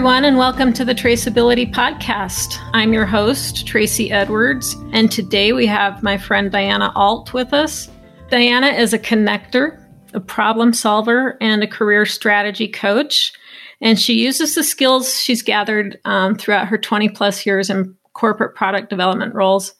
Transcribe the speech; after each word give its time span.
everyone, 0.00 0.24
and 0.24 0.38
welcome 0.38 0.72
to 0.72 0.82
the 0.82 0.94
Traceability 0.94 1.70
Podcast. 1.70 2.56
I'm 2.72 2.94
your 2.94 3.04
host, 3.04 3.66
Tracy 3.66 4.10
Edwards, 4.10 4.74
and 4.94 5.12
today 5.12 5.52
we 5.52 5.66
have 5.66 6.02
my 6.02 6.16
friend 6.16 6.50
Diana 6.50 6.90
Alt 6.94 7.34
with 7.34 7.52
us. 7.52 7.90
Diana 8.30 8.68
is 8.68 8.94
a 8.94 8.98
connector, 8.98 9.78
a 10.14 10.20
problem 10.20 10.72
solver, 10.72 11.36
and 11.42 11.62
a 11.62 11.66
career 11.66 12.06
strategy 12.06 12.66
coach. 12.66 13.34
And 13.82 14.00
she 14.00 14.14
uses 14.14 14.54
the 14.54 14.64
skills 14.64 15.20
she's 15.20 15.42
gathered 15.42 16.00
um, 16.06 16.34
throughout 16.34 16.68
her 16.68 16.78
20 16.78 17.10
plus 17.10 17.44
years 17.44 17.68
in 17.68 17.94
corporate 18.14 18.54
product 18.54 18.88
development 18.88 19.34
roles 19.34 19.74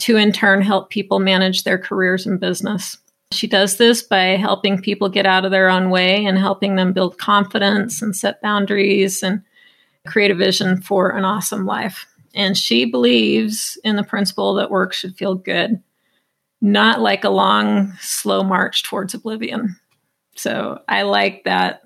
to, 0.00 0.16
in 0.16 0.32
turn, 0.32 0.62
help 0.62 0.90
people 0.90 1.20
manage 1.20 1.62
their 1.62 1.78
careers 1.78 2.26
in 2.26 2.38
business. 2.38 2.98
She 3.30 3.46
does 3.46 3.76
this 3.76 4.02
by 4.02 4.36
helping 4.36 4.82
people 4.82 5.08
get 5.08 5.26
out 5.26 5.44
of 5.44 5.52
their 5.52 5.70
own 5.70 5.90
way 5.90 6.24
and 6.24 6.36
helping 6.36 6.74
them 6.74 6.92
build 6.92 7.18
confidence 7.18 8.02
and 8.02 8.16
set 8.16 8.42
boundaries 8.42 9.22
and 9.22 9.44
create 10.10 10.30
a 10.30 10.34
vision 10.34 10.80
for 10.80 11.10
an 11.10 11.24
awesome 11.24 11.64
life. 11.64 12.06
And 12.34 12.56
she 12.56 12.84
believes 12.84 13.78
in 13.84 13.96
the 13.96 14.04
principle 14.04 14.54
that 14.54 14.70
work 14.70 14.92
should 14.92 15.16
feel 15.16 15.34
good, 15.34 15.82
not 16.60 17.00
like 17.00 17.24
a 17.24 17.30
long, 17.30 17.92
slow 18.00 18.42
march 18.42 18.84
towards 18.84 19.14
oblivion. 19.14 19.76
So 20.36 20.80
I 20.88 21.02
like 21.02 21.44
that. 21.44 21.82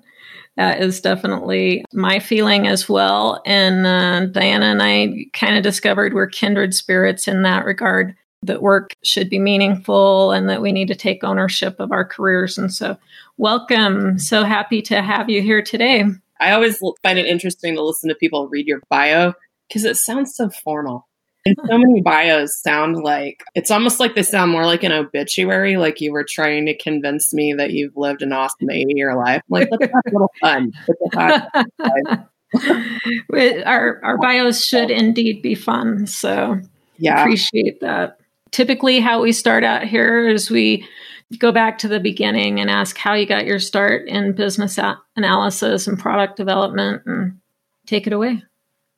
That 0.57 0.81
is 0.81 1.01
definitely 1.01 1.83
my 1.91 2.19
feeling 2.19 2.67
as 2.67 2.87
well. 2.87 3.41
And 3.45 3.85
uh, 3.85 4.27
Diana 4.27 4.67
and 4.67 4.81
I 4.81 5.25
kind 5.33 5.57
of 5.57 5.63
discovered 5.63 6.13
we're 6.13 6.27
kindred 6.27 6.73
spirits 6.73 7.27
in 7.27 7.41
that 7.41 7.65
regard 7.65 8.15
that 8.43 8.61
work 8.61 8.93
should 9.03 9.29
be 9.29 9.39
meaningful 9.39 10.31
and 10.31 10.47
that 10.47 10.61
we 10.61 10.71
need 10.71 10.87
to 10.87 10.95
take 10.95 11.23
ownership 11.23 11.79
of 11.79 11.91
our 11.91 12.05
careers. 12.05 12.57
And 12.57 12.73
so, 12.73 12.97
welcome. 13.37 14.17
So 14.19 14.43
happy 14.43 14.81
to 14.83 15.01
have 15.01 15.29
you 15.29 15.41
here 15.41 15.61
today. 15.61 16.05
I 16.39 16.51
always 16.51 16.79
find 17.01 17.19
it 17.19 17.25
interesting 17.25 17.75
to 17.75 17.83
listen 17.83 18.07
to 18.09 18.15
people 18.15 18.47
read 18.47 18.67
your 18.67 18.81
bio 18.89 19.33
because 19.67 19.83
it 19.85 19.97
sounds 19.97 20.35
so 20.35 20.49
formal. 20.49 21.07
And 21.47 21.55
so 21.69 21.77
many 21.77 22.01
bios 22.01 22.59
sound 22.59 23.03
like 23.03 23.43
it's 23.53 23.69
almost 23.69 23.99
like 23.99 24.15
they 24.15 24.23
sound 24.23 24.51
more 24.51 24.65
like 24.65 24.81
an 24.83 24.91
obituary, 24.91 25.77
like 25.77 26.01
you 26.01 26.11
were 26.11 26.25
trying 26.27 26.65
to 26.65 26.75
convince 26.75 27.31
me 27.33 27.53
that 27.53 27.69
you've 27.71 27.95
lived 27.95 28.23
an 28.23 28.33
awesome 28.33 28.67
80 28.69 28.93
year 28.95 29.15
life. 29.15 29.43
Like, 29.47 29.69
let's 29.69 29.93
have 29.93 30.01
a 30.07 30.11
little 30.11 30.31
fun. 30.41 30.71
our, 33.65 34.01
our 34.03 34.17
bios 34.17 34.65
should 34.65 34.89
indeed 34.89 35.43
be 35.43 35.53
fun. 35.53 36.07
So, 36.07 36.59
yeah, 36.97 37.21
appreciate 37.21 37.79
that 37.81 38.17
typically 38.55 39.01
how 39.01 39.21
we 39.21 39.33
start 39.33 39.65
out 39.65 39.83
here 39.83 40.29
is 40.29 40.49
we 40.49 40.87
go 41.39 41.51
back 41.51 41.77
to 41.79 41.87
the 41.87 41.99
beginning 41.99 42.59
and 42.59 42.69
ask 42.69 42.97
how 42.97 43.13
you 43.13 43.25
got 43.25 43.45
your 43.45 43.59
start 43.59 44.07
in 44.07 44.33
business 44.33 44.79
analysis 45.15 45.87
and 45.87 45.99
product 45.99 46.37
development 46.37 47.01
and 47.05 47.39
take 47.87 48.07
it 48.07 48.13
away. 48.13 48.43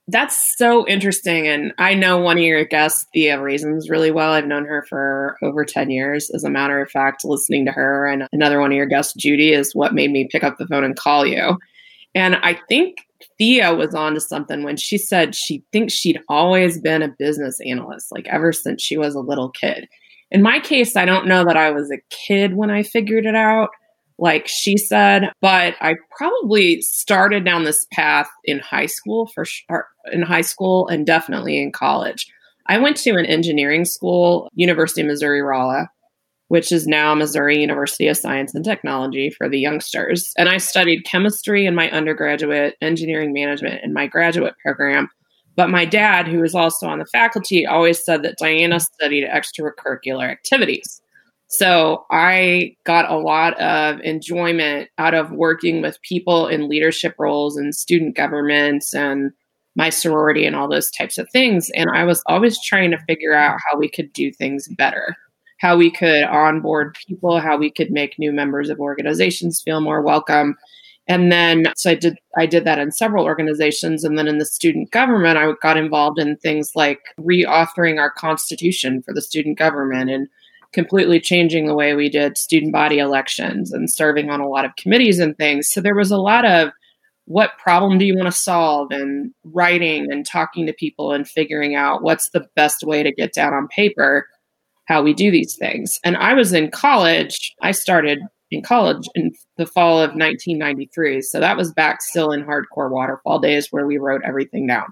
That's 0.10 0.56
so 0.58 0.88
interesting. 0.88 1.48
And 1.48 1.74
I 1.78 1.94
know 1.94 2.18
one 2.18 2.38
of 2.38 2.44
your 2.44 2.64
guests, 2.64 3.06
Thea 3.14 3.42
Raisins, 3.42 3.90
really 3.90 4.12
well. 4.12 4.32
I've 4.32 4.48
known 4.48 4.66
her 4.66 4.86
for 4.88 5.38
over 5.44 5.66
10 5.66 5.90
years. 5.90 6.30
As 6.34 6.46
a 6.46 6.50
matter 6.50 6.82
of 6.82 6.90
fact, 6.90 7.26
listening 7.26 7.66
to 7.66 7.74
her 7.74 8.08
and 8.08 8.26
another 8.32 8.62
one 8.62 8.72
of 8.72 8.78
your 8.78 8.86
guests, 8.86 9.14
Judy, 9.18 9.52
is 9.52 9.76
what 9.76 9.94
made 9.94 10.12
me 10.12 10.30
pick 10.32 10.46
up 10.46 10.58
the 10.58 10.68
phone 10.68 10.86
and 10.86 10.96
call 10.96 11.26
you. 11.26 11.58
And 12.16 12.38
I 12.38 12.58
think 12.70 13.00
Thea 13.38 13.76
was 13.76 13.94
onto 13.94 14.22
something 14.22 14.64
when 14.64 14.78
she 14.78 14.98
said 14.98 15.36
she 15.36 15.64
thinks 15.74 15.94
she'd 15.94 16.22
always 16.30 16.80
been 16.80 17.02
a 17.02 17.14
business 17.20 17.60
analyst, 17.66 18.08
like 18.12 18.28
ever 18.28 18.54
since 18.54 18.82
she 18.82 18.98
was 18.98 19.14
a 19.14 19.20
little 19.20 19.50
kid. 19.50 19.90
In 20.32 20.42
my 20.42 20.60
case, 20.60 20.96
I 20.96 21.06
don't 21.06 21.28
know 21.28 21.46
that 21.46 21.58
I 21.58 21.72
was 21.72 21.92
a 21.92 22.02
kid 22.10 22.56
when 22.56 22.70
I 22.70 22.84
figured 22.84 23.26
it 23.26 23.36
out, 23.36 23.70
like 24.20 24.48
she 24.48 24.78
said, 24.78 25.32
but 25.42 25.76
I 25.80 25.96
probably 26.18 26.82
started 26.82 27.46
down 27.46 27.64
this 27.64 27.86
path 27.94 28.30
in 28.44 28.60
high 28.60 28.88
school 28.88 29.28
for 29.28 29.46
sure, 29.46 29.88
in 30.12 30.22
high 30.22 30.42
school 30.42 30.88
and 30.88 31.06
definitely 31.06 31.62
in 31.62 31.72
college. 31.72 32.26
I 32.68 32.78
went 32.80 32.98
to 32.98 33.12
an 33.12 33.26
engineering 33.26 33.86
school, 33.86 34.50
University 34.54 35.02
of 35.02 35.08
Missouri 35.08 35.42
Rolla, 35.42 35.90
which 36.50 36.72
is 36.72 36.88
now 36.88 37.14
Missouri 37.14 37.60
University 37.60 38.08
of 38.08 38.18
Science 38.18 38.54
and 38.56 38.64
Technology 38.64 39.30
for 39.30 39.50
the 39.50 39.60
youngsters. 39.60 40.32
And 40.38 40.50
I 40.50 40.58
studied 40.58 41.06
chemistry 41.06 41.66
in 41.66 41.76
my 41.76 41.90
undergraduate, 41.92 42.76
engineering 42.82 43.34
management 43.34 43.82
in 43.84 43.94
my 43.94 44.08
graduate 44.08 44.56
program. 44.64 45.10
But 45.58 45.70
my 45.70 45.84
dad, 45.84 46.28
who 46.28 46.40
was 46.40 46.56
also 46.56 46.88
on 46.88 47.00
the 47.00 47.06
faculty, 47.06 47.66
always 47.66 48.04
said 48.06 48.24
that 48.24 48.38
Diana 48.38 48.80
studied 48.80 49.28
extracurricular 49.28 50.30
activities. 50.30 51.02
So 51.50 52.06
I 52.12 52.76
got 52.86 53.12
a 53.12 53.18
lot 53.18 53.60
of 53.60 54.00
enjoyment 54.02 54.90
out 54.98 55.14
of 55.14 55.32
working 55.32 55.82
with 55.82 56.02
people 56.02 56.48
in 56.48 56.70
leadership 56.70 57.16
roles 57.18 57.58
and 57.58 57.76
student 57.76 58.16
governments 58.16 58.94
and 58.94 59.32
my 59.76 59.90
sorority 59.90 60.46
and 60.46 60.56
all 60.56 60.70
those 60.70 60.92
types 60.92 61.18
of 61.18 61.28
things. 61.32 61.70
And 61.76 61.90
I 61.94 62.06
was 62.06 62.22
always 62.28 62.62
trying 62.64 62.92
to 62.92 63.04
figure 63.08 63.34
out 63.34 63.60
how 63.70 63.78
we 63.78 63.90
could 63.90 64.14
do 64.14 64.32
things 64.32 64.70
better 64.78 65.16
how 65.58 65.76
we 65.76 65.92
could 65.92 66.24
onboard 66.24 66.96
people, 67.08 67.40
how 67.40 67.58
we 67.58 67.72
could 67.72 67.92
make 67.92 68.18
new 68.18 68.32
members 68.32 68.70
of 68.70 68.80
organizations 68.80 69.62
feel 69.62 69.82
more 69.82 70.02
welcome. 70.02 70.56
And 71.08 71.32
then 71.32 71.72
so 71.76 71.92
I 71.92 71.96
did 71.96 72.18
I 72.38 72.46
did 72.46 72.66
that 72.66 72.80
in 72.80 72.92
several 72.92 73.26
organizations 73.26 74.04
and 74.04 74.18
then 74.18 74.28
in 74.28 74.38
the 74.38 74.46
student 74.46 74.92
government 74.92 75.38
I 75.38 75.52
got 75.62 75.78
involved 75.78 76.20
in 76.20 76.38
things 76.38 76.72
like 76.76 77.00
reauthoring 77.20 78.00
our 78.00 78.12
constitution 78.12 79.02
for 79.02 79.14
the 79.14 79.22
student 79.22 79.58
government 79.58 80.10
and 80.10 80.28
completely 80.74 81.20
changing 81.20 81.66
the 81.66 81.76
way 81.76 81.96
we 81.96 82.10
did 82.10 82.38
student 82.38 82.74
body 82.74 83.00
elections 83.00 83.72
and 83.72 83.92
serving 83.92 84.30
on 84.30 84.42
a 84.42 84.50
lot 84.50 84.66
of 84.66 84.76
committees 84.76 85.20
and 85.20 85.38
things. 85.38 85.70
So 85.70 85.80
there 85.80 85.96
was 85.96 86.12
a 86.12 86.18
lot 86.18 86.46
of 86.46 86.70
what 87.26 87.58
problem 87.58 87.98
do 87.98 88.06
you 88.06 88.16
want 88.16 88.28
to 88.28 88.32
solve 88.32 88.90
and 88.92 89.34
writing 89.44 90.12
and 90.12 90.26
talking 90.26 90.66
to 90.66 90.74
people 90.74 91.12
and 91.12 91.28
figuring 91.28 91.76
out 91.76 92.02
what's 92.02 92.30
the 92.30 92.48
best 92.56 92.84
way 92.84 93.04
to 93.04 93.14
get 93.14 93.34
down 93.34 93.54
on 93.54 93.68
paper 93.68 94.28
how 94.86 95.02
we 95.02 95.14
do 95.14 95.30
these 95.30 95.56
things. 95.56 96.00
And 96.04 96.16
I 96.18 96.34
was 96.34 96.54
in 96.54 96.72
college. 96.72 97.54
I 97.62 97.72
started 97.72 98.20
in 98.52 98.62
college 98.62 99.08
in 99.16 99.32
the 99.58 99.66
fall 99.66 100.00
of 100.00 100.12
1993. 100.12 101.22
So 101.22 101.40
that 101.40 101.58
was 101.58 101.74
back 101.74 102.02
still 102.02 102.32
in 102.32 102.44
hardcore 102.44 102.92
waterfall 102.92 103.40
days 103.40 103.68
where 103.72 103.86
we 103.86 103.98
wrote 103.98 104.22
everything 104.26 104.68
down. 104.68 104.88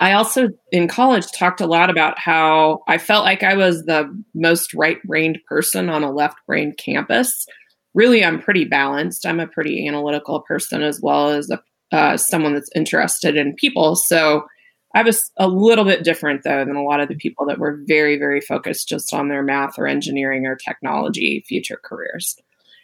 I 0.00 0.12
also 0.12 0.48
in 0.72 0.88
college 0.88 1.30
talked 1.30 1.60
a 1.60 1.66
lot 1.66 1.90
about 1.90 2.18
how 2.18 2.82
I 2.88 2.96
felt 2.96 3.24
like 3.24 3.42
I 3.42 3.54
was 3.54 3.84
the 3.84 4.10
most 4.34 4.72
right 4.74 5.00
brained 5.04 5.38
person 5.46 5.90
on 5.90 6.02
a 6.02 6.10
left 6.10 6.38
brained 6.46 6.78
campus. 6.78 7.46
Really, 7.92 8.24
I'm 8.24 8.40
pretty 8.40 8.64
balanced. 8.64 9.26
I'm 9.26 9.40
a 9.40 9.46
pretty 9.46 9.86
analytical 9.86 10.40
person 10.40 10.82
as 10.82 11.00
well 11.02 11.28
as 11.28 11.50
a, 11.50 11.60
uh, 11.92 12.16
someone 12.16 12.54
that's 12.54 12.70
interested 12.74 13.36
in 13.36 13.54
people. 13.56 13.94
So 13.94 14.44
I 14.94 15.02
was 15.02 15.30
a 15.36 15.46
little 15.46 15.84
bit 15.84 16.02
different 16.02 16.42
though 16.44 16.64
than 16.64 16.76
a 16.76 16.82
lot 16.82 17.00
of 17.00 17.08
the 17.08 17.14
people 17.14 17.46
that 17.46 17.58
were 17.58 17.80
very, 17.86 18.18
very 18.18 18.40
focused 18.40 18.88
just 18.88 19.12
on 19.12 19.28
their 19.28 19.42
math 19.42 19.78
or 19.78 19.86
engineering 19.86 20.46
or 20.46 20.56
technology 20.56 21.44
future 21.46 21.80
careers. 21.84 22.36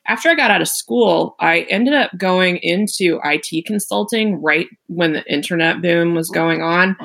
After 0.06 0.28
I 0.28 0.34
got 0.34 0.50
out 0.50 0.62
of 0.62 0.68
school, 0.68 1.34
I 1.40 1.60
ended 1.62 1.94
up 1.94 2.10
going 2.16 2.58
into 2.58 3.20
IT 3.24 3.66
consulting 3.66 4.40
right 4.42 4.66
when 4.86 5.12
the 5.12 5.24
internet 5.32 5.82
boom 5.82 6.14
was 6.14 6.30
going 6.30 6.62
on. 6.62 6.96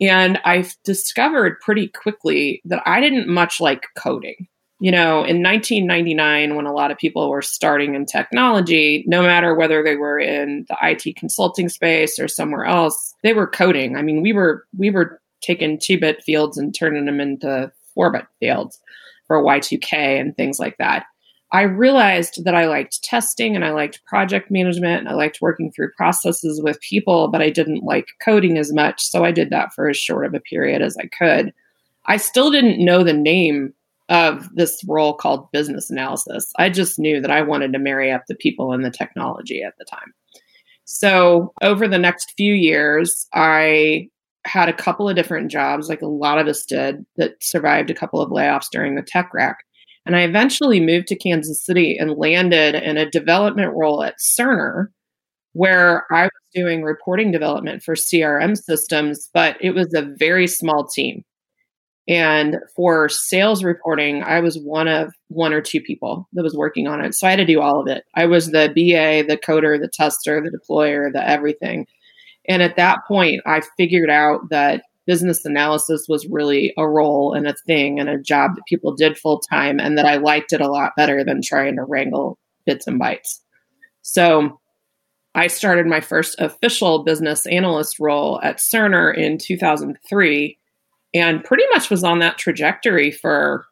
And 0.00 0.38
I 0.44 0.68
discovered 0.84 1.60
pretty 1.60 1.88
quickly 1.88 2.62
that 2.64 2.82
I 2.86 3.00
didn't 3.00 3.28
much 3.28 3.60
like 3.60 3.86
coding 3.96 4.48
you 4.80 4.92
know, 4.92 5.24
in 5.24 5.42
1999, 5.42 6.54
when 6.54 6.66
a 6.66 6.72
lot 6.72 6.92
of 6.92 6.98
people 6.98 7.28
were 7.30 7.42
starting 7.42 7.94
in 7.94 8.06
technology, 8.06 9.04
no 9.08 9.22
matter 9.22 9.54
whether 9.54 9.82
they 9.82 9.96
were 9.96 10.20
in 10.20 10.66
the 10.68 10.76
IT 10.82 11.16
consulting 11.16 11.68
space 11.68 12.18
or 12.18 12.28
somewhere 12.28 12.64
else, 12.64 13.14
they 13.24 13.32
were 13.32 13.48
coding. 13.48 13.96
I 13.96 14.02
mean, 14.02 14.22
we 14.22 14.32
were 14.32 14.64
we 14.76 14.90
were 14.90 15.20
taking 15.40 15.80
two 15.80 15.98
bit 15.98 16.22
fields 16.22 16.58
and 16.58 16.74
turning 16.74 17.06
them 17.06 17.20
into 17.20 17.72
four 17.94 18.12
bit 18.12 18.26
fields 18.38 18.78
for 19.26 19.42
Y2K 19.42 20.20
and 20.20 20.36
things 20.36 20.60
like 20.60 20.76
that. 20.78 21.06
I 21.50 21.62
realized 21.62 22.44
that 22.44 22.54
I 22.54 22.66
liked 22.66 23.02
testing 23.02 23.56
and 23.56 23.64
I 23.64 23.70
liked 23.70 24.04
project 24.04 24.50
management 24.50 25.00
and 25.00 25.08
I 25.08 25.14
liked 25.14 25.40
working 25.40 25.72
through 25.72 25.92
processes 25.92 26.60
with 26.62 26.80
people, 26.80 27.28
but 27.28 27.40
I 27.40 27.48
didn't 27.48 27.84
like 27.84 28.08
coding 28.22 28.58
as 28.58 28.72
much. 28.72 29.02
So 29.02 29.24
I 29.24 29.32
did 29.32 29.50
that 29.50 29.72
for 29.72 29.88
as 29.88 29.96
short 29.96 30.26
of 30.26 30.34
a 30.34 30.40
period 30.40 30.82
as 30.82 30.96
I 30.98 31.06
could. 31.06 31.54
I 32.04 32.18
still 32.18 32.50
didn't 32.50 32.84
know 32.84 33.02
the 33.02 33.14
name 33.14 33.72
of 34.10 34.48
this 34.54 34.82
role 34.86 35.14
called 35.14 35.50
business 35.52 35.90
analysis. 35.90 36.52
I 36.58 36.70
just 36.70 36.98
knew 36.98 37.20
that 37.20 37.30
I 37.30 37.42
wanted 37.42 37.72
to 37.72 37.78
marry 37.78 38.10
up 38.10 38.24
the 38.26 38.34
people 38.34 38.72
and 38.72 38.84
the 38.84 38.90
technology 38.90 39.62
at 39.62 39.76
the 39.78 39.84
time. 39.84 40.14
So, 40.84 41.52
over 41.60 41.86
the 41.86 41.98
next 41.98 42.32
few 42.36 42.54
years, 42.54 43.26
I 43.34 44.08
had 44.46 44.70
a 44.70 44.74
couple 44.74 45.06
of 45.06 45.16
different 45.16 45.50
jobs, 45.50 45.90
like 45.90 46.00
a 46.00 46.06
lot 46.06 46.38
of 46.38 46.46
us 46.46 46.64
did, 46.64 47.04
that 47.16 47.34
survived 47.42 47.90
a 47.90 47.94
couple 47.94 48.22
of 48.22 48.30
layoffs 48.30 48.70
during 48.72 48.94
the 48.94 49.02
tech 49.02 49.34
wreck. 49.34 49.58
And 50.08 50.16
I 50.16 50.22
eventually 50.22 50.80
moved 50.80 51.06
to 51.08 51.16
Kansas 51.16 51.62
City 51.62 51.98
and 51.98 52.16
landed 52.16 52.74
in 52.74 52.96
a 52.96 53.10
development 53.10 53.74
role 53.74 54.02
at 54.02 54.16
Cerner, 54.18 54.86
where 55.52 56.06
I 56.10 56.22
was 56.22 56.30
doing 56.54 56.82
reporting 56.82 57.30
development 57.30 57.82
for 57.82 57.94
CRM 57.94 58.56
systems, 58.56 59.28
but 59.34 59.58
it 59.60 59.74
was 59.74 59.92
a 59.92 60.10
very 60.18 60.46
small 60.46 60.86
team. 60.86 61.24
And 62.08 62.56
for 62.74 63.10
sales 63.10 63.62
reporting, 63.62 64.22
I 64.22 64.40
was 64.40 64.58
one 64.58 64.88
of 64.88 65.12
one 65.28 65.52
or 65.52 65.60
two 65.60 65.82
people 65.82 66.26
that 66.32 66.42
was 66.42 66.56
working 66.56 66.86
on 66.86 67.04
it. 67.04 67.14
So 67.14 67.26
I 67.26 67.30
had 67.30 67.36
to 67.36 67.44
do 67.44 67.60
all 67.60 67.78
of 67.78 67.86
it. 67.86 68.04
I 68.14 68.24
was 68.24 68.46
the 68.46 68.72
BA, 68.74 69.28
the 69.28 69.36
coder, 69.36 69.78
the 69.78 69.90
tester, 69.92 70.40
the 70.40 70.56
deployer, 70.56 71.12
the 71.12 71.28
everything. 71.28 71.86
And 72.48 72.62
at 72.62 72.76
that 72.76 73.00
point, 73.06 73.42
I 73.44 73.60
figured 73.76 74.08
out 74.08 74.48
that 74.48 74.84
business 75.08 75.46
analysis 75.46 76.04
was 76.06 76.28
really 76.28 76.74
a 76.76 76.86
role 76.86 77.32
and 77.32 77.48
a 77.48 77.54
thing 77.66 77.98
and 77.98 78.10
a 78.10 78.20
job 78.20 78.54
that 78.54 78.66
people 78.68 78.94
did 78.94 79.16
full 79.16 79.40
time 79.40 79.80
and 79.80 79.96
that 79.96 80.04
I 80.04 80.16
liked 80.16 80.52
it 80.52 80.60
a 80.60 80.70
lot 80.70 80.92
better 80.98 81.24
than 81.24 81.40
trying 81.42 81.76
to 81.76 81.82
wrangle 81.82 82.38
bits 82.66 82.86
and 82.86 83.00
bytes. 83.00 83.40
So 84.02 84.60
I 85.34 85.46
started 85.46 85.86
my 85.86 86.00
first 86.00 86.38
official 86.38 87.04
business 87.04 87.46
analyst 87.46 87.98
role 87.98 88.38
at 88.42 88.58
Cerner 88.58 89.16
in 89.16 89.38
2003 89.38 90.58
and 91.14 91.42
pretty 91.42 91.64
much 91.72 91.88
was 91.88 92.04
on 92.04 92.18
that 92.18 92.36
trajectory 92.36 93.10
for 93.10 93.64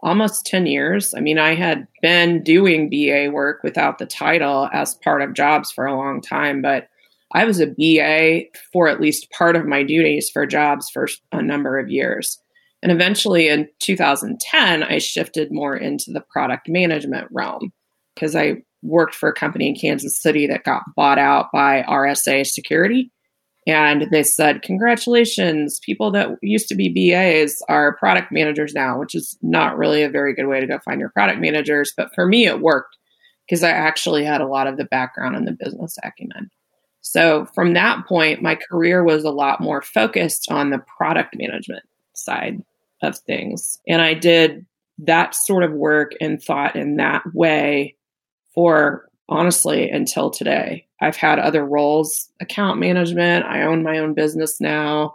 almost 0.00 0.44
10 0.44 0.66
years. 0.66 1.14
I 1.16 1.20
mean, 1.20 1.38
I 1.38 1.54
had 1.54 1.86
been 2.02 2.42
doing 2.42 2.90
BA 2.90 3.30
work 3.30 3.62
without 3.62 3.98
the 3.98 4.06
title 4.06 4.68
as 4.72 4.96
part 4.96 5.22
of 5.22 5.34
jobs 5.34 5.70
for 5.70 5.86
a 5.86 5.96
long 5.96 6.20
time, 6.20 6.62
but 6.62 6.88
I 7.34 7.44
was 7.44 7.60
a 7.60 7.66
BA 7.66 8.46
for 8.72 8.88
at 8.88 9.00
least 9.00 9.30
part 9.32 9.56
of 9.56 9.66
my 9.66 9.82
duties 9.82 10.30
for 10.30 10.46
jobs 10.46 10.88
for 10.90 11.08
a 11.32 11.42
number 11.42 11.78
of 11.78 11.90
years. 11.90 12.40
And 12.82 12.92
eventually 12.92 13.48
in 13.48 13.68
2010, 13.80 14.82
I 14.82 14.98
shifted 14.98 15.48
more 15.50 15.76
into 15.76 16.12
the 16.12 16.24
product 16.30 16.68
management 16.68 17.26
realm 17.32 17.72
because 18.14 18.36
I 18.36 18.62
worked 18.82 19.14
for 19.14 19.28
a 19.28 19.34
company 19.34 19.68
in 19.68 19.74
Kansas 19.74 20.20
City 20.20 20.46
that 20.46 20.64
got 20.64 20.82
bought 20.94 21.18
out 21.18 21.46
by 21.52 21.82
RSA 21.88 22.46
Security. 22.46 23.10
And 23.66 24.08
they 24.12 24.22
said, 24.22 24.60
Congratulations, 24.62 25.80
people 25.84 26.10
that 26.12 26.28
used 26.42 26.68
to 26.68 26.74
be 26.74 27.10
BAs 27.10 27.56
are 27.68 27.96
product 27.96 28.30
managers 28.30 28.74
now, 28.74 28.98
which 29.00 29.14
is 29.14 29.38
not 29.40 29.78
really 29.78 30.02
a 30.02 30.10
very 30.10 30.34
good 30.34 30.46
way 30.46 30.60
to 30.60 30.66
go 30.66 30.78
find 30.84 31.00
your 31.00 31.08
product 31.08 31.40
managers. 31.40 31.92
But 31.96 32.14
for 32.14 32.26
me, 32.26 32.46
it 32.46 32.60
worked 32.60 32.98
because 33.48 33.62
I 33.62 33.70
actually 33.70 34.24
had 34.24 34.42
a 34.42 34.46
lot 34.46 34.66
of 34.66 34.76
the 34.76 34.84
background 34.84 35.36
in 35.36 35.46
the 35.46 35.56
business 35.58 35.96
acumen. 36.04 36.50
So 37.04 37.46
from 37.54 37.74
that 37.74 38.06
point, 38.06 38.42
my 38.42 38.54
career 38.56 39.04
was 39.04 39.24
a 39.24 39.30
lot 39.30 39.60
more 39.60 39.82
focused 39.82 40.50
on 40.50 40.70
the 40.70 40.82
product 40.96 41.36
management 41.36 41.82
side 42.14 42.62
of 43.02 43.18
things. 43.18 43.78
And 43.86 44.00
I 44.00 44.14
did 44.14 44.64
that 44.98 45.34
sort 45.34 45.64
of 45.64 45.72
work 45.72 46.12
and 46.20 46.42
thought 46.42 46.76
in 46.76 46.96
that 46.96 47.22
way 47.34 47.94
for 48.54 49.10
honestly 49.28 49.90
until 49.90 50.30
today. 50.30 50.86
I've 51.02 51.16
had 51.16 51.38
other 51.38 51.64
roles, 51.64 52.30
account 52.40 52.80
management, 52.80 53.44
I 53.44 53.62
own 53.62 53.82
my 53.82 53.98
own 53.98 54.14
business 54.14 54.58
now. 54.58 55.12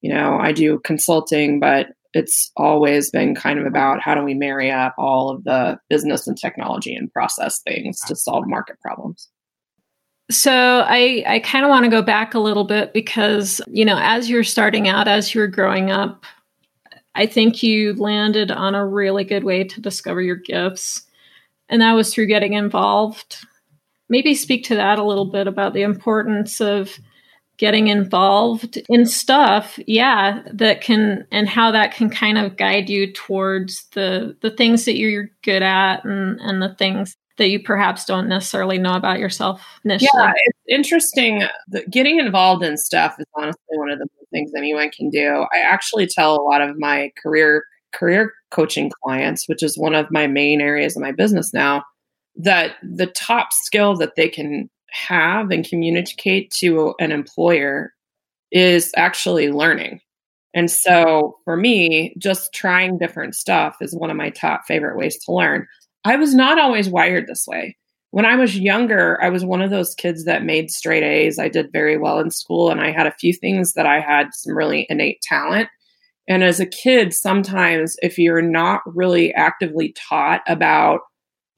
You 0.00 0.12
know, 0.12 0.38
I 0.40 0.50
do 0.50 0.80
consulting, 0.80 1.60
but 1.60 1.88
it's 2.14 2.50
always 2.56 3.10
been 3.10 3.36
kind 3.36 3.60
of 3.60 3.66
about 3.66 4.00
how 4.02 4.16
do 4.16 4.24
we 4.24 4.34
marry 4.34 4.72
up 4.72 4.94
all 4.98 5.30
of 5.30 5.44
the 5.44 5.78
business 5.88 6.26
and 6.26 6.36
technology 6.36 6.94
and 6.96 7.12
process 7.12 7.60
things 7.60 8.00
to 8.08 8.16
solve 8.16 8.44
market 8.48 8.80
problems. 8.80 9.28
So 10.30 10.84
I 10.86 11.24
I 11.26 11.38
kind 11.40 11.64
of 11.64 11.70
want 11.70 11.84
to 11.84 11.90
go 11.90 12.02
back 12.02 12.34
a 12.34 12.38
little 12.38 12.64
bit 12.64 12.92
because, 12.92 13.60
you 13.68 13.84
know, 13.84 13.98
as 14.00 14.28
you're 14.28 14.44
starting 14.44 14.88
out, 14.88 15.08
as 15.08 15.34
you're 15.34 15.48
growing 15.48 15.90
up, 15.90 16.24
I 17.14 17.26
think 17.26 17.62
you 17.62 17.94
landed 17.94 18.50
on 18.50 18.74
a 18.74 18.86
really 18.86 19.24
good 19.24 19.44
way 19.44 19.64
to 19.64 19.80
discover 19.80 20.20
your 20.20 20.36
gifts. 20.36 21.06
And 21.68 21.82
that 21.82 21.94
was 21.94 22.12
through 22.14 22.26
getting 22.26 22.52
involved. 22.54 23.38
Maybe 24.08 24.34
speak 24.34 24.64
to 24.64 24.76
that 24.76 24.98
a 24.98 25.04
little 25.04 25.26
bit 25.26 25.46
about 25.46 25.74
the 25.74 25.82
importance 25.82 26.60
of 26.60 26.98
getting 27.58 27.88
involved 27.88 28.78
in 28.88 29.04
stuff, 29.04 29.78
yeah, 29.86 30.42
that 30.52 30.80
can 30.80 31.26
and 31.32 31.48
how 31.48 31.72
that 31.72 31.94
can 31.94 32.08
kind 32.10 32.38
of 32.38 32.56
guide 32.56 32.88
you 32.90 33.12
towards 33.12 33.86
the 33.94 34.36
the 34.42 34.50
things 34.50 34.84
that 34.84 34.96
you're 34.96 35.30
good 35.42 35.62
at 35.62 36.04
and 36.04 36.40
and 36.40 36.62
the 36.62 36.74
things 36.74 37.16
that 37.38 37.48
you 37.48 37.62
perhaps 37.62 38.04
don't 38.04 38.28
necessarily 38.28 38.78
know 38.78 38.94
about 38.94 39.18
yourself 39.18 39.64
initially. 39.84 40.10
Yeah, 40.14 40.32
it's 40.36 40.58
interesting. 40.68 41.44
getting 41.90 42.18
involved 42.18 42.62
in 42.62 42.76
stuff 42.76 43.16
is 43.18 43.26
honestly 43.36 43.78
one 43.78 43.90
of 43.90 43.98
the 43.98 44.06
things 44.30 44.52
anyone 44.56 44.90
can 44.90 45.10
do. 45.10 45.46
I 45.52 45.60
actually 45.60 46.06
tell 46.06 46.36
a 46.36 46.42
lot 46.42 46.60
of 46.60 46.78
my 46.78 47.10
career 47.22 47.64
career 47.94 48.34
coaching 48.50 48.90
clients, 49.02 49.48
which 49.48 49.62
is 49.62 49.78
one 49.78 49.94
of 49.94 50.10
my 50.10 50.26
main 50.26 50.60
areas 50.60 50.96
of 50.96 51.02
my 51.02 51.12
business 51.12 51.52
now, 51.54 51.82
that 52.36 52.76
the 52.82 53.06
top 53.06 53.52
skill 53.52 53.96
that 53.96 54.14
they 54.16 54.28
can 54.28 54.68
have 54.90 55.50
and 55.50 55.68
communicate 55.68 56.50
to 56.50 56.94
an 57.00 57.12
employer 57.12 57.92
is 58.50 58.92
actually 58.96 59.50
learning. 59.50 60.00
And 60.54 60.70
so 60.70 61.38
for 61.44 61.56
me, 61.56 62.14
just 62.18 62.52
trying 62.52 62.98
different 62.98 63.34
stuff 63.34 63.76
is 63.80 63.94
one 63.94 64.10
of 64.10 64.16
my 64.16 64.30
top 64.30 64.62
favorite 64.66 64.96
ways 64.96 65.18
to 65.24 65.32
learn. 65.32 65.66
I 66.08 66.16
was 66.16 66.34
not 66.34 66.58
always 66.58 66.88
wired 66.88 67.26
this 67.26 67.46
way. 67.46 67.76
When 68.12 68.24
I 68.24 68.36
was 68.36 68.58
younger, 68.58 69.22
I 69.22 69.28
was 69.28 69.44
one 69.44 69.60
of 69.60 69.68
those 69.68 69.94
kids 69.94 70.24
that 70.24 70.42
made 70.42 70.70
straight 70.70 71.02
A's. 71.02 71.38
I 71.38 71.50
did 71.50 71.70
very 71.70 71.98
well 71.98 72.18
in 72.18 72.30
school, 72.30 72.70
and 72.70 72.80
I 72.80 72.92
had 72.92 73.06
a 73.06 73.12
few 73.12 73.34
things 73.34 73.74
that 73.74 73.84
I 73.84 74.00
had 74.00 74.28
some 74.32 74.56
really 74.56 74.86
innate 74.88 75.20
talent. 75.20 75.68
And 76.26 76.42
as 76.42 76.60
a 76.60 76.66
kid, 76.66 77.12
sometimes 77.12 77.96
if 78.00 78.16
you're 78.16 78.40
not 78.40 78.80
really 78.86 79.34
actively 79.34 79.94
taught 80.08 80.40
about 80.46 81.00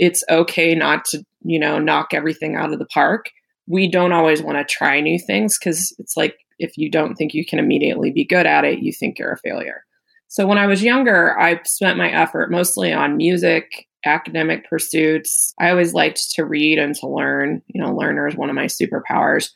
it's 0.00 0.24
okay 0.28 0.74
not 0.74 1.04
to, 1.06 1.22
you 1.42 1.60
know, 1.60 1.78
knock 1.78 2.08
everything 2.12 2.56
out 2.56 2.72
of 2.72 2.80
the 2.80 2.86
park, 2.86 3.30
we 3.68 3.88
don't 3.88 4.12
always 4.12 4.42
want 4.42 4.58
to 4.58 4.64
try 4.64 5.00
new 5.00 5.20
things 5.20 5.60
because 5.60 5.94
it's 6.00 6.16
like 6.16 6.34
if 6.58 6.76
you 6.76 6.90
don't 6.90 7.14
think 7.14 7.34
you 7.34 7.46
can 7.46 7.60
immediately 7.60 8.10
be 8.10 8.24
good 8.24 8.46
at 8.46 8.64
it, 8.64 8.80
you 8.80 8.92
think 8.92 9.16
you're 9.16 9.32
a 9.32 9.38
failure. 9.38 9.84
So 10.26 10.44
when 10.44 10.58
I 10.58 10.66
was 10.66 10.82
younger, 10.82 11.38
I 11.38 11.60
spent 11.64 11.98
my 11.98 12.10
effort 12.10 12.50
mostly 12.50 12.92
on 12.92 13.16
music 13.16 13.86
academic 14.04 14.68
pursuits. 14.68 15.54
I 15.58 15.70
always 15.70 15.94
liked 15.94 16.32
to 16.34 16.44
read 16.44 16.78
and 16.78 16.94
to 16.96 17.08
learn. 17.08 17.62
You 17.68 17.82
know, 17.82 17.94
learner 17.94 18.28
is 18.28 18.36
one 18.36 18.50
of 18.50 18.56
my 18.56 18.66
superpowers. 18.66 19.50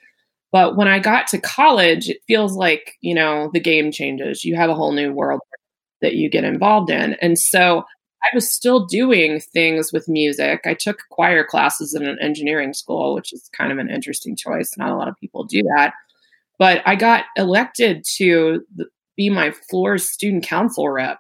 But 0.53 0.77
when 0.77 0.87
I 0.87 1.01
got 1.01 1.27
to 1.29 1.41
college, 1.41 2.09
it 2.09 2.19
feels 2.29 2.55
like, 2.55 2.95
you 3.01 3.15
know, 3.15 3.51
the 3.53 3.61
game 3.61 3.91
changes. 3.91 4.45
You 4.45 4.55
have 4.55 4.71
a 4.71 4.75
whole 4.75 4.93
new 4.93 5.13
world 5.13 5.41
that 6.01 6.15
you 6.15 6.31
get 6.31 6.45
involved 6.45 6.91
in. 6.91 7.15
And 7.15 7.39
so 7.39 7.85
I 8.23 8.29
was 8.35 8.51
still 8.53 8.87
doing 8.87 9.41
things 9.41 9.93
with 9.93 10.09
music. 10.09 10.61
I 10.65 10.75
took 10.75 10.99
choir 11.11 11.45
classes 11.45 11.95
in 11.95 12.07
an 12.07 12.19
engineering 12.21 12.73
school, 12.73 13.15
which 13.15 13.33
is 13.33 13.51
kind 13.57 13.73
of 13.73 13.79
an 13.79 13.91
interesting 13.91 14.37
choice. 14.37 14.73
Not 14.79 14.91
a 14.91 14.97
lot 14.97 15.09
of 15.09 15.17
people 15.21 15.45
do 15.45 15.63
that. 15.77 15.93
But 16.59 16.83
I 16.87 16.95
got 16.95 17.25
elected 17.37 18.05
to 18.17 18.65
be 19.17 19.31
my 19.31 19.53
floor's 19.69 20.09
student 20.11 20.45
council 20.45 20.89
rep 20.89 21.19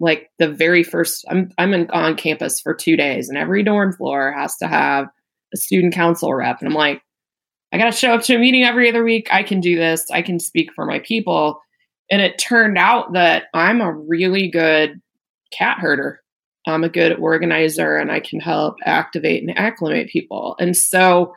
like 0.00 0.30
the 0.38 0.48
very 0.48 0.82
first 0.82 1.24
I'm 1.28 1.50
I'm 1.58 1.72
in, 1.74 1.90
on 1.90 2.16
campus 2.16 2.60
for 2.60 2.74
2 2.74 2.96
days 2.96 3.28
and 3.28 3.38
every 3.38 3.62
dorm 3.62 3.92
floor 3.92 4.32
has 4.32 4.56
to 4.58 4.66
have 4.66 5.06
a 5.54 5.56
student 5.56 5.94
council 5.94 6.32
rep 6.34 6.60
and 6.60 6.68
I'm 6.68 6.74
like 6.74 7.02
I 7.72 7.78
got 7.78 7.86
to 7.86 7.92
show 7.92 8.14
up 8.14 8.22
to 8.22 8.36
a 8.36 8.38
meeting 8.38 8.64
every 8.64 8.88
other 8.88 9.04
week. 9.04 9.28
I 9.32 9.42
can 9.42 9.60
do 9.60 9.76
this. 9.76 10.06
I 10.10 10.22
can 10.22 10.38
speak 10.38 10.70
for 10.74 10.86
my 10.86 11.00
people. 11.00 11.60
And 12.10 12.22
it 12.22 12.38
turned 12.38 12.78
out 12.78 13.12
that 13.14 13.44
I'm 13.52 13.80
a 13.80 13.92
really 13.92 14.48
good 14.48 15.00
cat 15.52 15.78
herder. 15.78 16.20
I'm 16.66 16.84
a 16.84 16.88
good 16.88 17.18
organizer 17.18 17.96
and 17.96 18.10
I 18.10 18.20
can 18.20 18.40
help 18.40 18.76
activate 18.84 19.42
and 19.42 19.56
acclimate 19.58 20.08
people. 20.08 20.56
And 20.58 20.76
so 20.76 21.34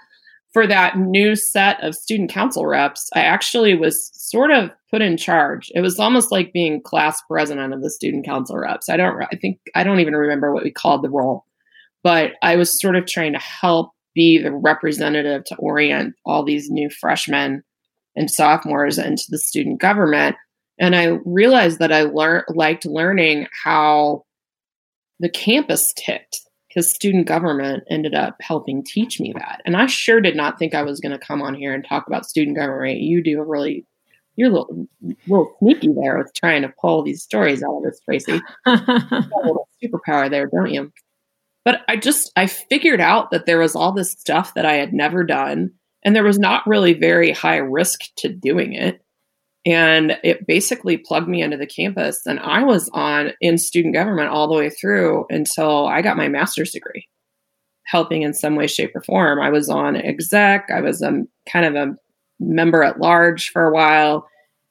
for 0.53 0.65
that 0.65 0.97
new 0.97 1.35
set 1.35 1.83
of 1.83 1.95
student 1.95 2.31
council 2.31 2.65
reps, 2.65 3.09
I 3.13 3.21
actually 3.21 3.75
was 3.75 4.11
sort 4.13 4.51
of 4.51 4.71
put 4.89 5.01
in 5.01 5.17
charge. 5.17 5.71
It 5.75 5.81
was 5.81 5.99
almost 5.99 6.31
like 6.31 6.53
being 6.53 6.81
class 6.81 7.21
president 7.27 7.73
of 7.73 7.83
the 7.83 7.91
student 7.91 8.25
council 8.25 8.57
reps. 8.57 8.89
I 8.89 8.97
don't, 8.97 9.21
I 9.21 9.35
think, 9.39 9.59
I 9.75 9.83
don't 9.83 9.99
even 9.99 10.15
remember 10.15 10.53
what 10.53 10.63
we 10.63 10.71
called 10.71 11.03
the 11.03 11.09
role, 11.09 11.45
but 12.03 12.31
I 12.41 12.55
was 12.55 12.79
sort 12.79 12.95
of 12.95 13.05
trying 13.05 13.33
to 13.33 13.39
help 13.39 13.91
be 14.15 14.39
the 14.39 14.51
representative 14.51 15.43
to 15.45 15.55
orient 15.57 16.15
all 16.25 16.43
these 16.43 16.69
new 16.69 16.89
freshmen 16.89 17.63
and 18.15 18.31
sophomores 18.31 18.97
into 18.97 19.23
the 19.29 19.37
student 19.37 19.79
government. 19.79 20.35
And 20.79 20.95
I 20.95 21.19
realized 21.25 21.79
that 21.79 21.91
I 21.91 22.03
learned, 22.03 22.45
liked 22.49 22.85
learning 22.85 23.47
how 23.63 24.23
the 25.19 25.29
campus 25.29 25.93
ticked 25.93 26.41
because 26.69 26.93
student 26.93 27.27
government 27.27 27.83
ended 27.89 28.13
up 28.13 28.37
helping 28.41 28.83
teach 28.83 29.19
me 29.19 29.33
that. 29.33 29.61
And 29.65 29.75
I 29.75 29.87
sure 29.87 30.21
did 30.21 30.35
not 30.35 30.59
think 30.59 30.73
I 30.73 30.83
was 30.83 30.99
going 30.99 31.11
to 31.17 31.25
come 31.25 31.41
on 31.41 31.55
here 31.55 31.73
and 31.73 31.83
talk 31.83 32.07
about 32.07 32.27
student 32.27 32.55
government. 32.55 32.99
You 32.99 33.23
do 33.23 33.41
a 33.41 33.43
really, 33.43 33.85
you're 34.35 34.49
a 34.49 34.53
little, 34.53 34.87
little 35.27 35.55
sneaky 35.59 35.89
there 35.93 36.17
with 36.17 36.31
trying 36.33 36.61
to 36.61 36.73
pull 36.79 37.03
these 37.03 37.23
stories 37.23 37.63
out 37.63 37.77
of 37.77 37.83
this, 37.83 37.99
Tracy. 38.01 38.39
a 38.67 39.23
little 39.43 39.67
superpower 39.83 40.29
there, 40.29 40.47
don't 40.47 40.71
you? 40.71 40.91
But 41.65 41.81
I 41.87 41.97
just, 41.97 42.31
I 42.35 42.45
figured 42.47 43.01
out 43.01 43.31
that 43.31 43.45
there 43.45 43.59
was 43.59 43.75
all 43.75 43.91
this 43.91 44.11
stuff 44.11 44.53
that 44.53 44.65
I 44.65 44.73
had 44.73 44.93
never 44.93 45.23
done, 45.23 45.71
and 46.05 46.15
there 46.15 46.23
was 46.23 46.39
not 46.39 46.65
really 46.65 46.93
very 46.93 47.31
high 47.31 47.57
risk 47.57 48.01
to 48.17 48.29
doing 48.29 48.73
it 48.73 49.01
and 49.69 50.17
it 50.23 50.47
basically 50.47 50.97
plugged 50.97 51.27
me 51.27 51.41
into 51.41 51.57
the 51.57 51.67
campus 51.67 52.25
and 52.25 52.39
i 52.39 52.63
was 52.63 52.89
on 52.89 53.31
in 53.39 53.57
student 53.57 53.93
government 53.93 54.29
all 54.29 54.47
the 54.47 54.55
way 54.55 54.69
through 54.69 55.25
until 55.29 55.87
i 55.87 56.01
got 56.01 56.17
my 56.17 56.27
master's 56.27 56.71
degree. 56.71 57.07
Helping 57.85 58.21
in 58.21 58.35
some 58.35 58.55
way 58.55 58.67
shape 58.67 58.91
or 58.95 59.01
form. 59.01 59.39
I 59.41 59.49
was 59.49 59.69
on 59.69 59.95
exec 59.95 60.69
i 60.69 60.81
was 60.81 61.01
a 61.01 61.23
kind 61.51 61.65
of 61.65 61.75
a 61.75 61.95
member 62.39 62.83
at 62.83 62.99
large 62.99 63.49
for 63.49 63.65
a 63.65 63.73
while. 63.73 64.27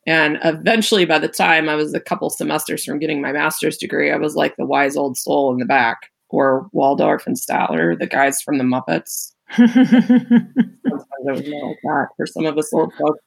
And 0.07 0.38
eventually 0.43 1.05
by 1.05 1.19
the 1.19 1.28
time 1.28 1.69
i 1.69 1.75
was 1.75 1.95
a 1.95 2.00
couple 2.00 2.31
semesters 2.31 2.85
from 2.85 2.99
getting 2.99 3.21
my 3.21 3.33
master's 3.33 3.76
degree 3.76 4.11
i 4.11 4.17
was 4.17 4.35
like 4.35 4.57
the 4.57 4.67
wise 4.67 4.97
old 4.97 5.17
soul 5.17 5.52
in 5.52 5.59
the 5.59 5.67
back 5.67 6.11
or 6.31 6.69
waldorf 6.73 7.26
and 7.26 7.37
statler 7.37 7.99
the 7.99 8.07
guys 8.07 8.43
from 8.43 8.59
the 8.59 8.64
muppets. 8.64 9.33
Sometimes 9.57 9.78
it 9.87 11.33
was 11.33 11.49
more 11.49 11.69
like 11.69 11.78
that 11.83 12.09
for 12.17 12.26
some 12.26 12.47
of 12.47 12.59
us 12.59 12.73
old 12.73 12.93
folks. 12.99 13.21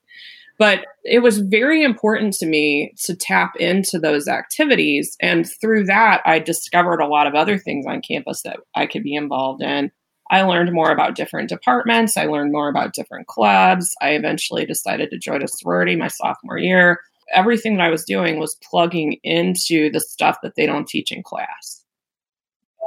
But 0.62 0.86
it 1.04 1.24
was 1.24 1.40
very 1.40 1.84
important 1.84 2.36
to 2.36 2.46
me 2.46 2.94
to 3.06 3.16
tap 3.16 3.56
into 3.56 3.98
those 3.98 4.28
activities. 4.28 5.18
And 5.20 5.50
through 5.60 5.86
that, 5.86 6.22
I 6.24 6.38
discovered 6.38 7.00
a 7.00 7.08
lot 7.08 7.26
of 7.26 7.34
other 7.34 7.58
things 7.58 7.88
on 7.88 8.04
campus 8.04 8.44
that 8.44 8.60
I 8.76 8.86
could 8.86 9.02
be 9.02 9.16
involved 9.16 9.64
in. 9.64 9.92
I 10.30 10.44
learned 10.44 10.72
more 10.72 10.92
about 10.92 11.16
different 11.16 11.50
departments. 11.50 12.16
I 12.16 12.26
learned 12.26 12.52
more 12.52 12.70
about 12.70 12.94
different 12.94 13.26
clubs. 13.26 13.96
I 14.04 14.10
eventually 14.10 14.68
decided 14.68 15.10
to 15.10 15.18
join 15.18 15.42
a 15.42 15.48
sorority 15.48 15.96
my 15.96 16.10
sophomore 16.10 16.60
year. 16.60 17.00
Everything 17.34 17.78
that 17.78 17.84
I 17.84 17.90
was 17.90 18.06
doing 18.06 18.40
was 18.40 18.56
plugging 18.70 19.18
into 19.24 19.90
the 19.90 20.00
stuff 20.00 20.38
that 20.44 20.54
they 20.56 20.68
don't 20.68 20.88
teach 20.88 21.12
in 21.12 21.24
class. 21.24 21.81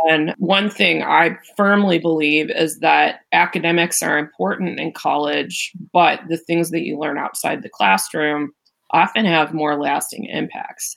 And 0.09 0.35
one 0.39 0.69
thing 0.69 1.03
I 1.03 1.39
firmly 1.57 1.99
believe 1.99 2.51
is 2.51 2.81
that 2.81 3.21
academics 3.33 4.03
are 4.03 4.19
important 4.19 4.79
in 4.79 4.93
college, 4.93 5.73
but 5.93 6.21
the 6.29 6.37
things 6.37 6.71
that 6.71 6.83
you 6.83 6.99
learn 6.99 7.17
outside 7.17 7.63
the 7.63 7.71
classroom 7.71 8.53
often 8.91 9.25
have 9.25 9.55
more 9.55 9.81
lasting 9.81 10.27
impacts. 10.27 10.97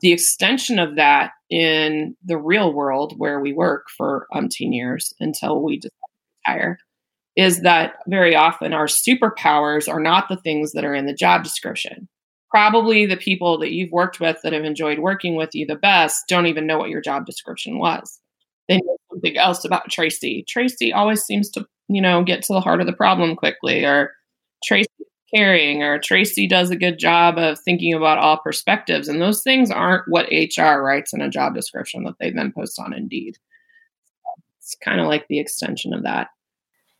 The 0.00 0.12
extension 0.12 0.78
of 0.78 0.96
that 0.96 1.32
in 1.50 2.16
the 2.24 2.38
real 2.38 2.72
world 2.72 3.14
where 3.16 3.40
we 3.40 3.52
work 3.52 3.86
for 3.96 4.26
umpteen 4.32 4.74
years 4.74 5.12
until 5.20 5.62
we 5.62 5.80
retire 6.46 6.78
is 7.36 7.62
that 7.62 7.94
very 8.08 8.34
often 8.34 8.72
our 8.72 8.86
superpowers 8.86 9.92
are 9.92 10.00
not 10.00 10.28
the 10.28 10.36
things 10.36 10.72
that 10.72 10.84
are 10.84 10.94
in 10.94 11.06
the 11.06 11.14
job 11.14 11.44
description. 11.44 12.08
Probably 12.50 13.06
the 13.06 13.16
people 13.16 13.58
that 13.58 13.72
you've 13.72 13.92
worked 13.92 14.20
with 14.20 14.38
that 14.42 14.52
have 14.52 14.64
enjoyed 14.64 14.98
working 14.98 15.36
with 15.36 15.54
you 15.54 15.66
the 15.66 15.76
best 15.76 16.24
don't 16.28 16.46
even 16.46 16.66
know 16.66 16.78
what 16.78 16.90
your 16.90 17.02
job 17.02 17.26
description 17.26 17.78
was 17.78 18.18
they 18.68 18.76
know 18.76 18.96
something 19.10 19.36
else 19.36 19.64
about 19.64 19.90
Tracy. 19.90 20.44
Tracy 20.48 20.92
always 20.92 21.22
seems 21.22 21.50
to, 21.50 21.66
you 21.88 22.00
know, 22.00 22.22
get 22.22 22.42
to 22.42 22.52
the 22.52 22.60
heart 22.60 22.80
of 22.80 22.86
the 22.86 22.92
problem 22.92 23.34
quickly, 23.34 23.84
or 23.84 24.12
Tracy 24.64 24.88
caring, 25.34 25.82
or 25.82 25.98
Tracy 25.98 26.46
does 26.46 26.70
a 26.70 26.76
good 26.76 26.98
job 26.98 27.38
of 27.38 27.58
thinking 27.58 27.94
about 27.94 28.18
all 28.18 28.38
perspectives. 28.38 29.08
And 29.08 29.20
those 29.20 29.42
things 29.42 29.70
aren't 29.70 30.08
what 30.08 30.28
HR 30.30 30.80
writes 30.80 31.12
in 31.12 31.20
a 31.20 31.30
job 31.30 31.54
description 31.54 32.04
that 32.04 32.14
they 32.18 32.30
then 32.30 32.52
post 32.52 32.78
on 32.78 32.92
Indeed. 32.92 33.38
It's 34.58 34.74
kind 34.76 35.00
of 35.00 35.06
like 35.06 35.26
the 35.28 35.38
extension 35.38 35.92
of 35.92 36.02
that. 36.02 36.28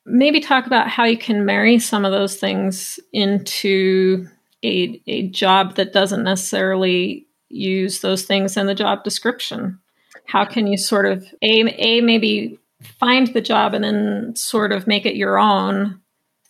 Maybe 0.07 0.41
talk 0.41 0.67
about 0.67 0.89
how 0.89 1.05
you 1.05 1.19
can 1.19 1.45
marry 1.45 1.79
some 1.79 2.05
of 2.05 2.13
those 2.13 2.37
things 2.37 2.99
into 3.13 4.27
a, 4.65 5.01
a 5.07 5.29
job 5.29 5.77
that 5.77 5.93
doesn't 5.93 6.25
necessarily 6.25 7.27
use 7.51 8.01
those 8.01 8.25
things 8.25 8.57
in 8.57 8.67
the 8.67 8.75
job 8.75 9.05
description 9.05 9.79
how 10.29 10.45
can 10.45 10.67
you 10.67 10.77
sort 10.77 11.07
of 11.07 11.27
a, 11.43 11.75
a 11.79 12.01
maybe 12.01 12.59
find 13.01 13.29
the 13.29 13.41
job 13.41 13.75
and 13.75 13.83
then 13.83 14.33
sort 14.37 14.73
of 14.73 14.87
make 14.87 15.05
it 15.05 15.17
your 15.17 15.39
own 15.39 16.01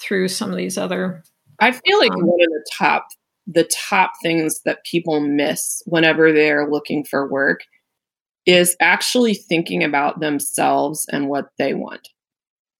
through 0.00 0.28
some 0.28 0.50
of 0.50 0.56
these 0.56 0.76
other 0.76 1.23
i 1.61 1.73
feel 1.73 1.99
like 1.99 2.12
um, 2.12 2.20
one 2.20 2.40
of 2.40 2.50
the 2.50 2.66
top 2.76 3.06
the 3.49 3.64
top 3.64 4.12
things 4.23 4.61
that 4.66 4.85
people 4.85 5.20
miss 5.20 5.82
whenever 5.87 6.32
they're 6.32 6.70
looking 6.70 7.02
for 7.02 7.28
work 7.28 7.61
is 8.44 8.76
actually 8.80 9.35
thinking 9.35 9.82
about 9.82 10.20
themselves 10.20 11.06
and 11.11 11.28
what 11.28 11.47
they 11.58 11.75
want. 11.75 12.08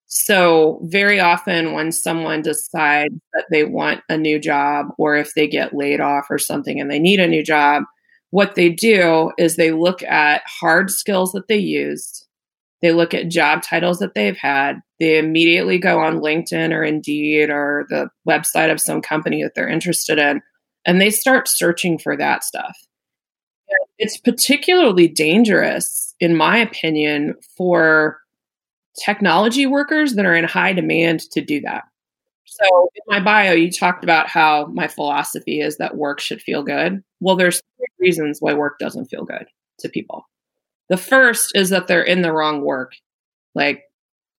So 0.07 0.81
very 0.85 1.21
often 1.21 1.73
when 1.73 1.93
someone 1.93 2.43
decides 2.43 3.15
that 3.35 3.47
they 3.51 3.65
want 3.65 4.01
a 4.09 4.17
new 4.17 4.39
job 4.39 4.87
or 4.99 5.17
if 5.17 5.35
they 5.35 5.47
get 5.47 5.75
laid 5.75 6.01
off 6.01 6.27
or 6.31 6.39
something 6.39 6.81
and 6.81 6.91
they 6.91 6.99
need 6.99 7.21
a 7.21 7.27
new 7.27 7.45
job 7.45 7.83
what 8.31 8.55
they 8.55 8.69
do 8.69 9.33
is 9.39 9.57
they 9.57 9.73
look 9.73 10.03
at 10.03 10.43
hard 10.47 10.91
skills 10.91 11.33
that 11.33 11.49
they 11.49 11.57
used, 11.57 12.27
they 12.83 12.93
look 12.93 13.15
at 13.15 13.29
job 13.29 13.63
titles 13.63 13.99
that 13.99 14.15
they've 14.15 14.37
had, 14.37 14.81
they 15.01 15.19
immediately 15.19 15.79
go 15.79 16.01
on 16.01 16.21
LinkedIn 16.21 16.73
or 16.73 16.83
Indeed 16.83 17.51
or 17.51 17.87
the 17.89 18.09
website 18.29 18.71
of 18.71 18.81
some 18.81 19.01
company 19.01 19.43
that 19.43 19.55
they're 19.55 19.69
interested 19.69 20.19
in, 20.19 20.43
and 20.85 21.01
they 21.01 21.11
start 21.11 21.49
searching 21.49 21.99
for 21.99 22.17
that 22.17 22.45
stuff. 22.45 22.77
It's 23.99 24.19
particularly 24.19 25.09
dangerous, 25.09 26.15
in 26.21 26.37
my 26.37 26.59
opinion, 26.59 27.35
for 27.57 28.19
technology 29.05 29.67
workers 29.67 30.15
that 30.15 30.25
are 30.25 30.35
in 30.35 30.45
high 30.45 30.73
demand 30.73 31.21
to 31.33 31.41
do 31.41 31.61
that. 31.63 31.85
So 32.45 32.91
in 32.95 33.03
my 33.07 33.21
bio, 33.21 33.53
you 33.53 33.71
talked 33.71 34.05
about 34.05 34.29
how 34.29 34.67
my 34.67 34.89
philosophy 34.89 35.61
is 35.61 35.77
that 35.77 35.97
work 35.97 36.21
should 36.21 36.41
feel 36.41 36.63
good. 36.63 37.03
Well, 37.21 37.37
there's 37.37 37.61
reasons 37.99 38.39
why 38.41 38.55
work 38.55 38.79
doesn't 38.79 39.07
feel 39.07 39.25
good 39.25 39.47
to 39.81 39.89
people. 39.89 40.29
The 40.89 40.97
first 40.97 41.53
is 41.55 41.71
that 41.71 41.87
they're 41.87 42.03
in 42.03 42.23
the 42.23 42.33
wrong 42.33 42.63
work. 42.63 42.93
Like 43.55 43.85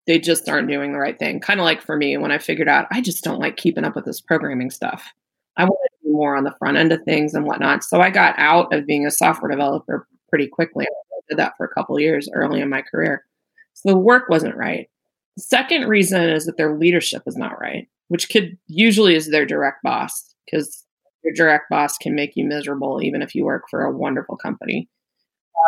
they 0.08 0.20
just 0.20 0.50
aren't 0.50 0.70
doing 0.70 0.94
the 0.94 1.00
right 1.00 1.18
thing. 1.18 1.40
Kind 1.40 1.60
of 1.60 1.66
like 1.66 1.82
for 1.82 1.96
me 1.96 2.18
when 2.18 2.32
I 2.32 2.38
figured 2.38 2.68
out 2.68 2.88
I 2.92 3.02
just 3.02 3.24
don't 3.24 3.40
like 3.40 3.58
keeping 3.58 3.84
up 3.84 3.96
with 3.96 4.06
this 4.06 4.22
programming 4.22 4.72
stuff. 4.72 5.12
I 5.58 5.66
want 5.66 5.80
to 5.84 6.08
do 6.08 6.14
more 6.14 6.36
on 6.36 6.44
the 6.44 6.56
front 6.58 6.78
end 6.78 6.92
of 6.92 7.04
things 7.04 7.34
and 7.34 7.46
whatnot. 7.46 7.84
So 7.84 8.02
I 8.02 8.10
got 8.10 8.36
out 8.38 8.74
of 8.74 8.88
being 8.88 9.06
a 9.06 9.12
software 9.12 9.52
developer 9.52 10.08
pretty 10.30 10.48
quickly. 10.48 10.86
I 10.86 11.20
did 11.30 11.38
that 11.40 11.54
for 11.58 11.66
a 11.66 11.74
couple 11.74 12.00
years 12.00 12.30
early 12.34 12.62
in 12.62 12.70
my 12.70 12.82
career. 12.82 13.26
So 13.74 13.90
the 13.90 13.98
work 13.98 14.30
wasn't 14.30 14.56
right. 14.56 14.90
The 15.36 15.44
second 15.44 15.88
reason 15.88 16.30
is 16.30 16.46
that 16.46 16.58
their 16.58 16.76
leadership 16.76 17.24
is 17.28 17.38
not 17.38 17.60
right 17.60 17.88
which 18.10 18.30
could 18.30 18.58
usually 18.68 19.16
is 19.16 19.30
their 19.30 19.46
direct 19.46 19.82
boss 19.82 20.36
because 20.46 20.84
your 21.24 21.34
direct 21.34 21.70
boss 21.70 21.98
can 21.98 22.16
make 22.16 22.32
you 22.36 22.46
miserable 22.46 23.02
even 23.02 23.22
if 23.22 23.36
you 23.36 23.46
work 23.46 23.64
for 23.70 23.84
a 23.84 23.96
wonderful 23.96 24.38
company. 24.38 24.90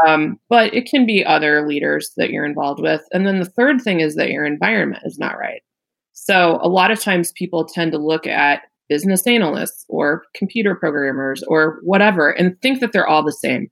Um, 0.08 0.39
but 0.50 0.74
it 0.74 0.86
can 0.89 1.05
be 1.05 1.25
other 1.25 1.67
leaders 1.67 2.12
that 2.17 2.29
you're 2.29 2.46
involved 2.46 2.81
with. 2.81 3.01
And 3.12 3.27
then 3.27 3.39
the 3.39 3.46
third 3.46 3.81
thing 3.81 4.00
is 4.00 4.15
that 4.15 4.31
your 4.31 4.46
environment 4.46 5.03
is 5.05 5.20
not 5.20 5.38
right. 5.38 5.62
So 6.13 6.60
a 6.62 6.70
lot 6.70 6.91
of 6.91 7.00
times 7.00 7.34
people 7.34 7.65
tend 7.65 7.91
to 7.91 7.98
look 7.98 8.25
at 8.25 8.62
business 8.89 9.25
analysts 9.25 9.86
or 9.89 10.24
computer 10.36 10.75
programmers 10.75 11.43
or 11.48 11.79
whatever 11.84 12.29
and 12.29 12.62
think 12.62 12.79
that 12.79 12.91
they're 12.91 13.08
all 13.08 13.24
the 13.24 13.31
same. 13.31 13.70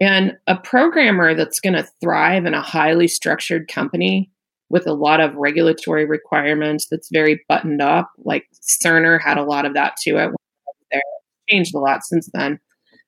And 0.00 0.36
a 0.46 0.56
programmer 0.56 1.34
that's 1.34 1.60
going 1.60 1.74
to 1.74 1.88
thrive 2.00 2.44
in 2.44 2.54
a 2.54 2.62
highly 2.62 3.08
structured 3.08 3.68
company 3.68 4.30
with 4.70 4.86
a 4.86 4.92
lot 4.92 5.20
of 5.20 5.34
regulatory 5.34 6.04
requirements 6.04 6.86
that's 6.90 7.08
very 7.10 7.44
buttoned 7.48 7.80
up. 7.80 8.10
Like 8.18 8.46
Cerner 8.60 9.20
had 9.20 9.38
a 9.38 9.44
lot 9.44 9.64
of 9.64 9.74
that 9.74 9.96
to 10.02 10.18
it. 10.18 10.30
There 10.90 11.00
changed 11.48 11.74
a 11.74 11.78
lot 11.78 12.04
since 12.04 12.28
then. 12.32 12.58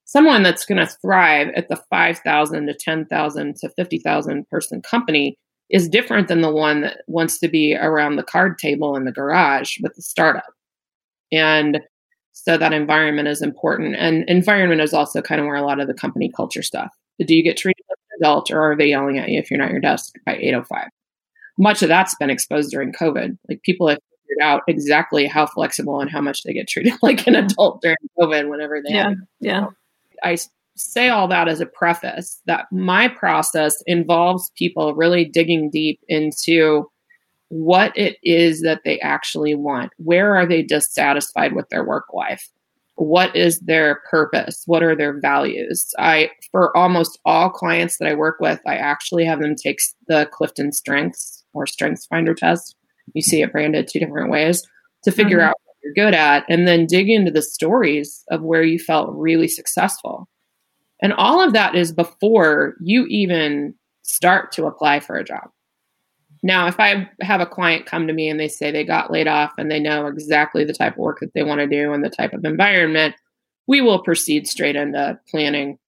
Someone 0.05 0.43
that's 0.43 0.65
going 0.65 0.85
to 0.85 0.93
thrive 1.01 1.49
at 1.55 1.69
the 1.69 1.81
5,000 1.89 2.67
to 2.67 2.75
10,000 2.75 3.57
to 3.57 3.69
50,000 3.77 4.49
person 4.49 4.83
company 4.83 5.39
is 5.69 5.89
different 5.89 6.27
than 6.27 6.41
the 6.41 6.51
one 6.51 6.81
that 6.81 7.03
wants 7.07 7.39
to 7.39 7.49
be 7.49 7.77
around 7.77 8.17
the 8.17 8.25
card 8.25 8.59
table 8.59 8.97
in 8.97 9.05
the 9.05 9.13
garage 9.13 9.77
with 9.83 9.95
the 9.95 10.03
startup. 10.03 10.53
And 11.31 11.81
so 12.33 12.57
that 12.57 12.73
environment 12.73 13.29
is 13.29 13.41
important. 13.41 13.95
And 13.97 14.29
environment 14.29 14.81
is 14.81 14.93
also 14.93 15.23
kind 15.23 15.41
of 15.41 15.47
where 15.47 15.57
a 15.57 15.63
lot 15.63 15.79
of 15.79 15.87
the 15.87 15.95
company 15.95 16.33
culture 16.35 16.63
stuff. 16.63 16.91
Do 17.25 17.37
you 17.37 17.45
get 17.45 17.57
treated 17.57 17.85
like 17.89 17.99
an 18.11 18.19
adult 18.21 18.51
or 18.51 18.73
are 18.73 18.77
they 18.77 18.89
yelling 18.89 19.19
at 19.19 19.29
you 19.29 19.39
if 19.39 19.51
you're 19.51 19.61
not 19.61 19.71
your 19.71 19.81
desk 19.81 20.15
by 20.27 20.37
805? 20.37 20.89
much 21.61 21.83
of 21.83 21.89
that's 21.89 22.15
been 22.17 22.31
exposed 22.31 22.71
during 22.71 22.93
COVID. 22.93 23.37
Like 23.49 23.63
people 23.63 23.87
have 23.89 23.99
figured 24.31 24.43
out 24.43 24.63
exactly 24.69 25.27
how 25.27 25.47
flexible 25.47 26.01
and 26.01 26.11
how 26.11 26.21
much 26.21 26.43
they 26.43 26.53
get 26.53 26.69
treated 26.69 26.93
like 27.03 27.27
an 27.27 27.35
adult 27.35 27.83
during 27.83 27.97
COVID 28.19 28.49
whenever 28.49 28.81
they 28.83 28.95
yeah 28.95 29.15
yeah. 29.41 29.67
I 30.23 30.37
say 30.77 31.09
all 31.09 31.29
that 31.29 31.49
as 31.49 31.61
a 31.61 31.67
preface 31.67 32.41
that 32.47 32.67
my 32.73 33.09
process 33.09 33.83
involves 33.87 34.51
people 34.57 34.95
really 34.95 35.25
digging 35.25 35.71
deep 35.71 36.01
into 36.09 36.91
what 37.49 37.97
it 37.97 38.17
is 38.23 38.63
that 38.63 38.83
they 38.85 38.99
actually 39.01 39.55
want. 39.55 39.93
Where 39.99 40.37
are 40.37 40.47
they 40.47 40.63
dissatisfied 40.63 41.53
with 41.53 41.69
their 41.69 41.85
work 41.85 42.07
life? 42.13 42.49
What 42.95 43.35
is 43.35 43.59
their 43.61 44.01
purpose? 44.11 44.63
What 44.67 44.83
are 44.83 44.95
their 44.95 45.19
values? 45.21 45.93
I, 45.99 46.31
for 46.53 46.77
almost 46.77 47.19
all 47.25 47.51
clients 47.51 47.99
that 47.99 48.09
I 48.09 48.15
work 48.15 48.37
with, 48.41 48.61
I 48.67 48.77
actually 48.77 49.25
have 49.25 49.41
them 49.41 49.57
take 49.57 49.79
the 50.07 50.29
Clifton 50.33 50.71
Strengths 50.71 51.45
or 51.53 51.67
strengths 51.67 52.07
finder 52.07 52.35
test. 52.35 52.77
You 53.14 53.23
see 53.23 53.42
it 53.42 53.52
branded 53.52 53.88
two 53.88 53.99
different 53.99 54.30
ways 54.30 54.62
to 55.04 55.11
figure 55.11 55.38
mm-hmm. 55.38 55.49
out 55.49 55.57
what 55.64 55.76
you're 55.83 55.95
good 55.95 56.14
at 56.14 56.45
and 56.49 56.66
then 56.66 56.87
dig 56.87 57.09
into 57.09 57.30
the 57.30 57.42
stories 57.42 58.25
of 58.30 58.42
where 58.42 58.62
you 58.62 58.78
felt 58.78 59.14
really 59.14 59.49
successful. 59.49 60.28
And 61.02 61.12
all 61.12 61.40
of 61.40 61.52
that 61.54 61.75
is 61.75 61.92
before 61.92 62.75
you 62.80 63.07
even 63.07 63.75
start 64.02 64.52
to 64.52 64.66
apply 64.66 65.00
for 65.00 65.16
a 65.16 65.25
job. 65.25 65.50
Now, 66.42 66.66
if 66.66 66.80
I 66.80 67.09
have 67.21 67.40
a 67.40 67.47
client 67.47 67.87
come 67.87 68.07
to 68.07 68.12
me 68.12 68.28
and 68.28 68.40
they 68.40 68.49
say 68.49 68.71
they 68.71 68.85
got 68.85 69.11
laid 69.11 69.28
off 69.28 69.52
and 69.59 69.71
they 69.71 69.80
know 69.80 70.07
exactly 70.07 70.64
the 70.64 70.73
type 70.73 70.95
of 70.95 70.99
work 70.99 71.21
that 71.21 71.35
they 71.35 71.42
want 71.42 71.61
to 71.61 71.66
do 71.66 71.92
and 71.92 72.02
the 72.02 72.11
type 72.11 72.33
of 72.33 72.45
environment, 72.45 73.14
we 73.66 73.80
will 73.80 74.02
proceed 74.02 74.49
straight 74.49 74.76
into 74.76 75.19
planning, 75.30 75.78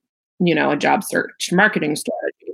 you 0.40 0.54
know, 0.54 0.71
a 0.71 0.76
job 0.76 1.04
search 1.04 1.50
marketing 1.52 1.97
strategy 1.97 2.52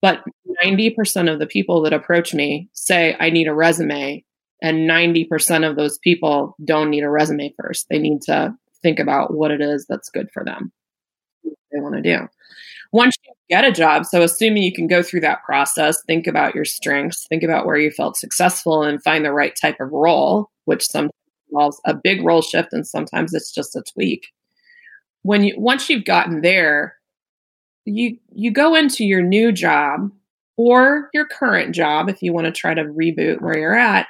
but 0.00 0.22
90% 0.62 1.32
of 1.32 1.38
the 1.38 1.46
people 1.46 1.82
that 1.82 1.92
approach 1.92 2.34
me 2.34 2.68
say, 2.72 3.16
I 3.18 3.30
need 3.30 3.48
a 3.48 3.54
resume. 3.54 4.24
And 4.62 4.88
90% 4.88 5.68
of 5.68 5.76
those 5.76 5.98
people 5.98 6.54
don't 6.64 6.90
need 6.90 7.02
a 7.02 7.08
resume 7.08 7.54
first. 7.58 7.86
They 7.88 7.98
need 7.98 8.22
to 8.22 8.54
think 8.82 8.98
about 8.98 9.32
what 9.32 9.50
it 9.50 9.60
is 9.60 9.86
that's 9.88 10.10
good 10.10 10.28
for 10.32 10.44
them. 10.44 10.72
they 11.44 11.80
want 11.80 11.94
to 11.96 12.02
do. 12.02 12.28
Once 12.92 13.16
you 13.24 13.32
get 13.48 13.64
a 13.64 13.72
job, 13.72 14.04
so 14.04 14.22
assuming 14.22 14.62
you 14.62 14.72
can 14.72 14.88
go 14.88 15.02
through 15.02 15.20
that 15.20 15.42
process, 15.44 16.02
think 16.06 16.26
about 16.26 16.54
your 16.54 16.64
strengths, 16.64 17.26
think 17.28 17.42
about 17.42 17.64
where 17.64 17.76
you 17.76 17.90
felt 17.90 18.16
successful, 18.16 18.82
and 18.82 19.02
find 19.02 19.24
the 19.24 19.32
right 19.32 19.54
type 19.60 19.80
of 19.80 19.92
role, 19.92 20.50
which 20.64 20.84
sometimes 20.84 21.12
involves 21.50 21.80
a 21.86 21.94
big 21.94 22.24
role 22.24 22.42
shift 22.42 22.72
and 22.72 22.86
sometimes 22.86 23.32
it's 23.32 23.52
just 23.52 23.76
a 23.76 23.82
tweak. 23.82 24.28
When 25.22 25.44
you 25.44 25.54
once 25.58 25.88
you've 25.88 26.04
gotten 26.04 26.40
there, 26.40 26.96
you 27.84 28.18
you 28.32 28.50
go 28.50 28.74
into 28.74 29.04
your 29.04 29.22
new 29.22 29.52
job 29.52 30.10
or 30.60 31.08
your 31.14 31.24
current 31.24 31.74
job 31.74 32.10
if 32.10 32.20
you 32.20 32.34
want 32.34 32.44
to 32.44 32.52
try 32.52 32.74
to 32.74 32.84
reboot 32.84 33.40
where 33.40 33.56
you're 33.56 33.74
at 33.74 34.06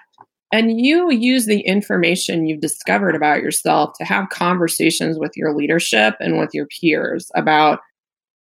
and 0.52 0.80
you 0.80 1.12
use 1.12 1.46
the 1.46 1.60
information 1.60 2.44
you've 2.48 2.60
discovered 2.60 3.14
about 3.14 3.40
yourself 3.40 3.92
to 3.96 4.04
have 4.04 4.30
conversations 4.30 5.16
with 5.16 5.30
your 5.36 5.54
leadership 5.54 6.16
and 6.18 6.40
with 6.40 6.50
your 6.52 6.66
peers 6.66 7.30
about 7.36 7.78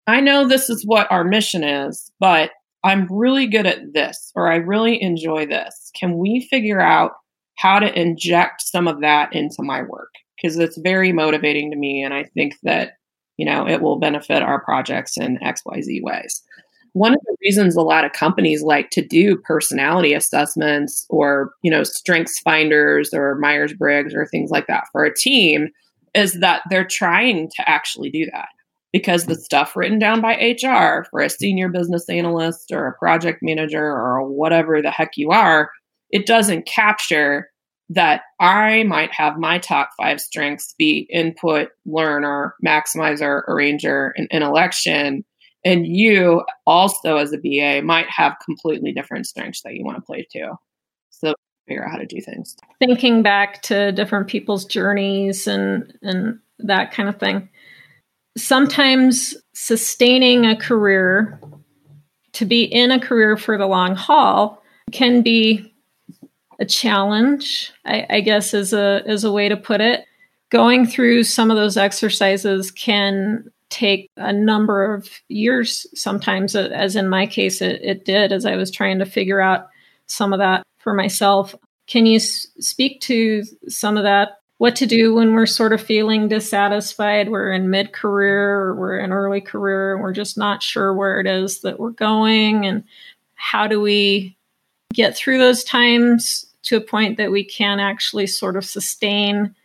I 0.07 0.19
know 0.19 0.47
this 0.47 0.67
is 0.67 0.83
what 0.83 1.09
our 1.11 1.23
mission 1.23 1.63
is, 1.63 2.11
but 2.19 2.49
I'm 2.83 3.07
really 3.11 3.45
good 3.45 3.67
at 3.67 3.93
this 3.93 4.31
or 4.33 4.51
I 4.51 4.55
really 4.55 4.99
enjoy 4.99 5.45
this. 5.45 5.91
Can 5.95 6.17
we 6.17 6.47
figure 6.49 6.81
out 6.81 7.11
how 7.59 7.77
to 7.77 7.99
inject 7.99 8.63
some 8.63 8.87
of 8.87 9.01
that 9.01 9.35
into 9.35 9.61
my 9.61 9.83
work? 9.83 10.09
Because 10.41 10.57
it's 10.57 10.79
very 10.79 11.11
motivating 11.11 11.69
to 11.69 11.77
me 11.77 12.01
and 12.03 12.15
I 12.15 12.23
think 12.33 12.55
that 12.63 12.93
you 13.37 13.45
know, 13.45 13.67
it 13.67 13.81
will 13.81 13.97
benefit 13.97 14.43
our 14.43 14.63
projects 14.63 15.17
in 15.17 15.39
XYZ 15.39 16.03
ways. 16.03 16.43
One 16.93 17.13
of 17.13 17.19
the 17.25 17.37
reasons 17.41 17.75
a 17.75 17.81
lot 17.81 18.05
of 18.05 18.11
companies 18.11 18.61
like 18.63 18.89
to 18.91 19.05
do 19.05 19.37
personality 19.37 20.13
assessments 20.13 21.05
or, 21.09 21.53
you 21.61 21.71
know, 21.71 21.83
strengths 21.83 22.39
finders 22.39 23.11
or 23.13 23.35
Myers 23.35 23.73
Briggs 23.73 24.13
or 24.13 24.25
things 24.25 24.51
like 24.51 24.67
that 24.67 24.85
for 24.91 25.05
a 25.05 25.15
team 25.15 25.69
is 26.13 26.33
that 26.41 26.63
they're 26.69 26.85
trying 26.85 27.49
to 27.55 27.69
actually 27.69 28.09
do 28.09 28.25
that 28.33 28.49
because 28.91 29.25
the 29.25 29.35
stuff 29.35 29.75
written 29.75 29.99
down 29.99 30.21
by 30.21 30.33
HR 30.33 31.05
for 31.09 31.21
a 31.21 31.29
senior 31.29 31.69
business 31.69 32.09
analyst 32.09 32.71
or 32.71 32.87
a 32.87 32.97
project 32.97 33.39
manager 33.41 33.83
or 33.83 34.27
whatever 34.27 34.81
the 34.81 34.91
heck 34.91 35.11
you 35.15 35.29
are, 35.31 35.71
it 36.09 36.25
doesn't 36.25 36.65
capture 36.65 37.49
that 37.89 38.21
I 38.39 38.83
might 38.83 39.13
have 39.13 39.37
my 39.37 39.59
top 39.59 39.89
five 39.97 40.21
strengths 40.21 40.73
be 40.77 41.07
input, 41.11 41.69
learner, 41.85 42.55
maximizer, 42.65 43.43
arranger, 43.47 44.13
and 44.15 44.27
intellection. 44.31 45.25
And 45.63 45.85
you 45.85 46.43
also, 46.65 47.17
as 47.17 47.33
a 47.33 47.37
BA, 47.37 47.81
might 47.85 48.09
have 48.09 48.35
completely 48.43 48.91
different 48.91 49.27
strengths 49.27 49.61
that 49.61 49.75
you 49.75 49.83
want 49.83 49.97
to 49.97 50.01
play 50.01 50.27
to. 50.31 50.55
So 51.09 51.35
figure 51.67 51.85
out 51.85 51.91
how 51.91 51.97
to 51.97 52.05
do 52.05 52.19
things. 52.19 52.57
Thinking 52.79 53.21
back 53.21 53.61
to 53.63 53.91
different 53.91 54.27
people's 54.27 54.65
journeys 54.65 55.47
and 55.47 55.93
and 56.01 56.39
that 56.59 56.91
kind 56.91 57.09
of 57.09 57.19
thing. 57.19 57.49
Sometimes 58.37 59.35
sustaining 59.53 60.45
a 60.45 60.55
career 60.55 61.39
to 62.33 62.45
be 62.45 62.63
in 62.63 62.91
a 62.91 62.99
career 62.99 63.37
for 63.37 63.57
the 63.57 63.67
long 63.67 63.95
haul 63.95 64.63
can 64.91 65.21
be 65.21 65.73
a 66.59 66.65
challenge, 66.65 67.71
I, 67.85 68.05
I 68.09 68.21
guess 68.21 68.53
is 68.53 68.73
a 68.73 69.03
is 69.05 69.23
a 69.23 69.31
way 69.31 69.49
to 69.49 69.57
put 69.57 69.81
it. 69.81 70.05
Going 70.49 70.85
through 70.85 71.23
some 71.23 71.49
of 71.49 71.57
those 71.57 71.77
exercises 71.77 72.71
can 72.71 73.49
take 73.71 74.09
a 74.17 74.31
number 74.31 74.93
of 74.93 75.09
years 75.27 75.87
sometimes 75.95 76.55
as 76.55 76.95
in 76.95 77.07
my 77.09 77.25
case 77.25 77.61
it, 77.61 77.81
it 77.81 78.05
did 78.05 78.31
as 78.31 78.45
i 78.45 78.55
was 78.55 78.69
trying 78.69 78.99
to 78.99 79.05
figure 79.05 79.41
out 79.41 79.69
some 80.11 80.33
of 80.33 80.39
that 80.39 80.63
for 80.79 80.93
myself. 80.93 81.55
Can 81.87 82.05
you 82.05 82.19
speak 82.19 83.01
to 83.01 83.43
some 83.67 83.97
of 83.97 84.03
that? 84.03 84.39
What 84.57 84.75
to 84.77 84.85
do 84.85 85.15
when 85.15 85.33
we're 85.33 85.47
sort 85.47 85.73
of 85.73 85.81
feeling 85.81 86.27
dissatisfied 86.27 87.29
we're 87.29 87.51
in 87.51 87.71
mid-career 87.71 88.59
or 88.59 88.75
we're 88.75 88.99
in 88.99 89.11
early 89.11 89.41
career 89.41 89.93
and 89.93 90.03
we're 90.03 90.13
just 90.13 90.37
not 90.37 90.61
sure 90.61 90.93
where 90.93 91.19
it 91.19 91.25
is 91.25 91.61
that 91.61 91.79
we're 91.79 91.89
going 91.89 92.67
and 92.67 92.83
how 93.33 93.65
do 93.65 93.81
we 93.81 94.37
get 94.93 95.17
through 95.17 95.39
those 95.39 95.63
times 95.63 96.45
to 96.61 96.77
a 96.77 96.81
point 96.81 97.17
that 97.17 97.31
we 97.31 97.43
can 97.43 97.79
actually 97.79 98.27
sort 98.27 98.55
of 98.55 98.63
sustain 98.63 99.55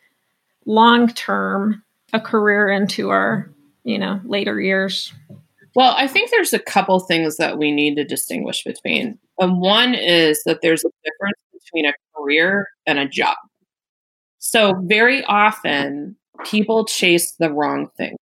long 0.64 1.09
term 1.09 1.83
a 2.14 2.20
career 2.20 2.70
into 2.70 3.11
our 3.11 3.50
you 3.87 3.99
know 3.99 4.20
later 4.25 4.61
years. 4.61 5.12
Well 5.75 5.94
i 5.96 6.07
think 6.07 6.31
there's 6.31 6.53
a 6.53 6.59
couple 6.59 6.99
things 7.01 7.37
that 7.38 7.59
we 7.59 7.70
need 7.72 7.96
to 7.96 8.05
distinguish 8.05 8.64
between. 8.64 9.18
And 9.38 9.61
one 9.61 9.94
is 9.94 10.42
that 10.44 10.61
there's 10.62 10.85
a 10.85 10.90
difference 11.05 11.38
between 11.53 11.87
a 11.87 11.94
career 12.16 12.68
and 12.87 12.99
a 12.99 13.09
job. 13.09 13.37
So 14.38 14.75
very 14.85 15.25
often 15.25 16.16
people 16.44 16.85
chase 16.85 17.33
the 17.33 17.53
wrong 17.53 17.88
thing. 17.96 18.16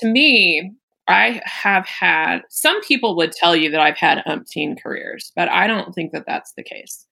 To 0.00 0.08
me 0.08 0.72
i 1.08 1.40
have 1.44 1.86
had 1.86 2.42
some 2.50 2.80
people 2.82 3.16
would 3.16 3.30
tell 3.30 3.54
you 3.54 3.70
that 3.70 3.80
i've 3.80 3.96
had 3.96 4.24
umpteen 4.26 4.76
careers 4.82 5.30
but 5.36 5.48
i 5.48 5.68
don't 5.68 5.94
think 5.94 6.10
that 6.12 6.24
that's 6.26 6.52
the 6.54 6.64
case. 6.64 7.06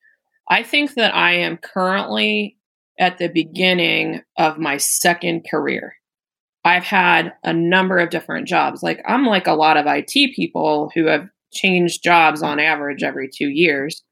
I 0.49 0.63
think 0.63 0.95
that 0.95 1.15
I 1.15 1.33
am 1.35 1.57
currently 1.57 2.57
at 2.99 3.19
the 3.19 3.29
beginning 3.29 4.23
of 4.37 4.59
my 4.59 4.77
second 4.77 5.47
career. 5.51 5.97
I've 6.65 6.85
had 6.85 7.33
a 7.45 7.53
number 7.53 7.99
of 7.99 8.11
different 8.11 8.49
jobs. 8.49 8.83
Like 8.83 9.03
I'm 9.07 9.27
like 9.27 9.47
a 9.47 9.53
lot 9.53 9.77
of 9.77 9.87
IT 9.87 10.35
people 10.35 10.91
who 10.95 11.07
have 11.07 11.29
changed 11.53 12.03
jobs 12.03 12.43
on 12.43 12.59
average 12.59 13.03
every 13.03 13.29
2 13.29 13.49
years, 13.49 14.03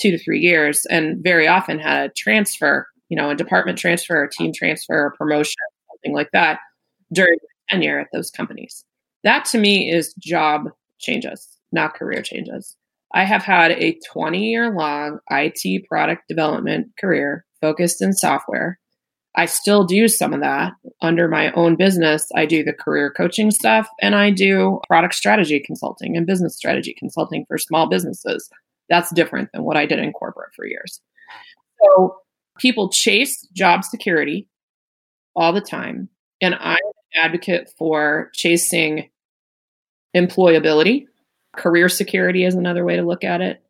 2 0.00 0.12
to 0.12 0.18
3 0.18 0.38
years 0.38 0.86
and 0.88 1.22
very 1.22 1.48
often 1.48 1.78
had 1.78 2.10
a 2.10 2.12
transfer, 2.16 2.86
you 3.08 3.16
know, 3.16 3.30
a 3.30 3.34
department 3.34 3.78
transfer, 3.78 4.22
a 4.22 4.30
team 4.30 4.52
transfer, 4.54 5.06
a 5.06 5.16
promotion, 5.16 5.56
something 5.90 6.14
like 6.14 6.30
that 6.32 6.60
during 7.12 7.38
tenure 7.68 7.98
at 8.00 8.08
those 8.12 8.30
companies. 8.30 8.84
That 9.24 9.44
to 9.46 9.58
me 9.58 9.90
is 9.90 10.14
job 10.20 10.68
changes, 11.00 11.58
not 11.72 11.94
career 11.94 12.22
changes. 12.22 12.76
I 13.14 13.24
have 13.24 13.42
had 13.42 13.72
a 13.72 13.98
20 14.12 14.38
year 14.50 14.70
long 14.70 15.18
IT 15.30 15.86
product 15.88 16.22
development 16.28 16.88
career 17.00 17.44
focused 17.60 18.00
in 18.02 18.12
software. 18.12 18.78
I 19.36 19.46
still 19.46 19.84
do 19.84 20.08
some 20.08 20.32
of 20.32 20.40
that 20.40 20.72
under 21.02 21.28
my 21.28 21.52
own 21.52 21.76
business. 21.76 22.28
I 22.34 22.46
do 22.46 22.64
the 22.64 22.72
career 22.72 23.12
coaching 23.14 23.50
stuff 23.50 23.88
and 24.00 24.14
I 24.14 24.30
do 24.30 24.80
product 24.86 25.14
strategy 25.14 25.60
consulting 25.64 26.16
and 26.16 26.26
business 26.26 26.56
strategy 26.56 26.94
consulting 26.98 27.44
for 27.46 27.58
small 27.58 27.88
businesses. 27.88 28.48
That's 28.88 29.12
different 29.12 29.50
than 29.52 29.64
what 29.64 29.76
I 29.76 29.84
did 29.84 29.98
in 29.98 30.12
corporate 30.12 30.54
for 30.54 30.66
years. 30.66 31.00
So 31.82 32.16
people 32.58 32.88
chase 32.88 33.46
job 33.52 33.84
security 33.84 34.48
all 35.34 35.52
the 35.52 35.60
time. 35.60 36.08
And 36.40 36.54
I'm 36.54 36.76
an 36.76 37.24
advocate 37.24 37.70
for 37.76 38.30
chasing 38.32 39.10
employability 40.16 41.06
career 41.56 41.88
security 41.88 42.44
is 42.44 42.54
another 42.54 42.84
way 42.84 42.96
to 42.96 43.02
look 43.02 43.24
at 43.24 43.40
it. 43.40 43.62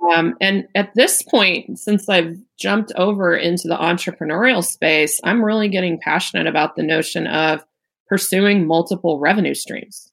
Um, 0.00 0.36
and 0.40 0.68
at 0.74 0.94
this 0.94 1.22
point, 1.22 1.78
since 1.78 2.08
I've 2.08 2.36
jumped 2.58 2.92
over 2.96 3.36
into 3.36 3.68
the 3.68 3.76
entrepreneurial 3.76 4.64
space, 4.64 5.20
I'm 5.24 5.44
really 5.44 5.68
getting 5.68 5.98
passionate 5.98 6.46
about 6.46 6.76
the 6.76 6.82
notion 6.82 7.26
of 7.26 7.64
pursuing 8.08 8.66
multiple 8.66 9.18
revenue 9.18 9.54
streams. 9.54 10.10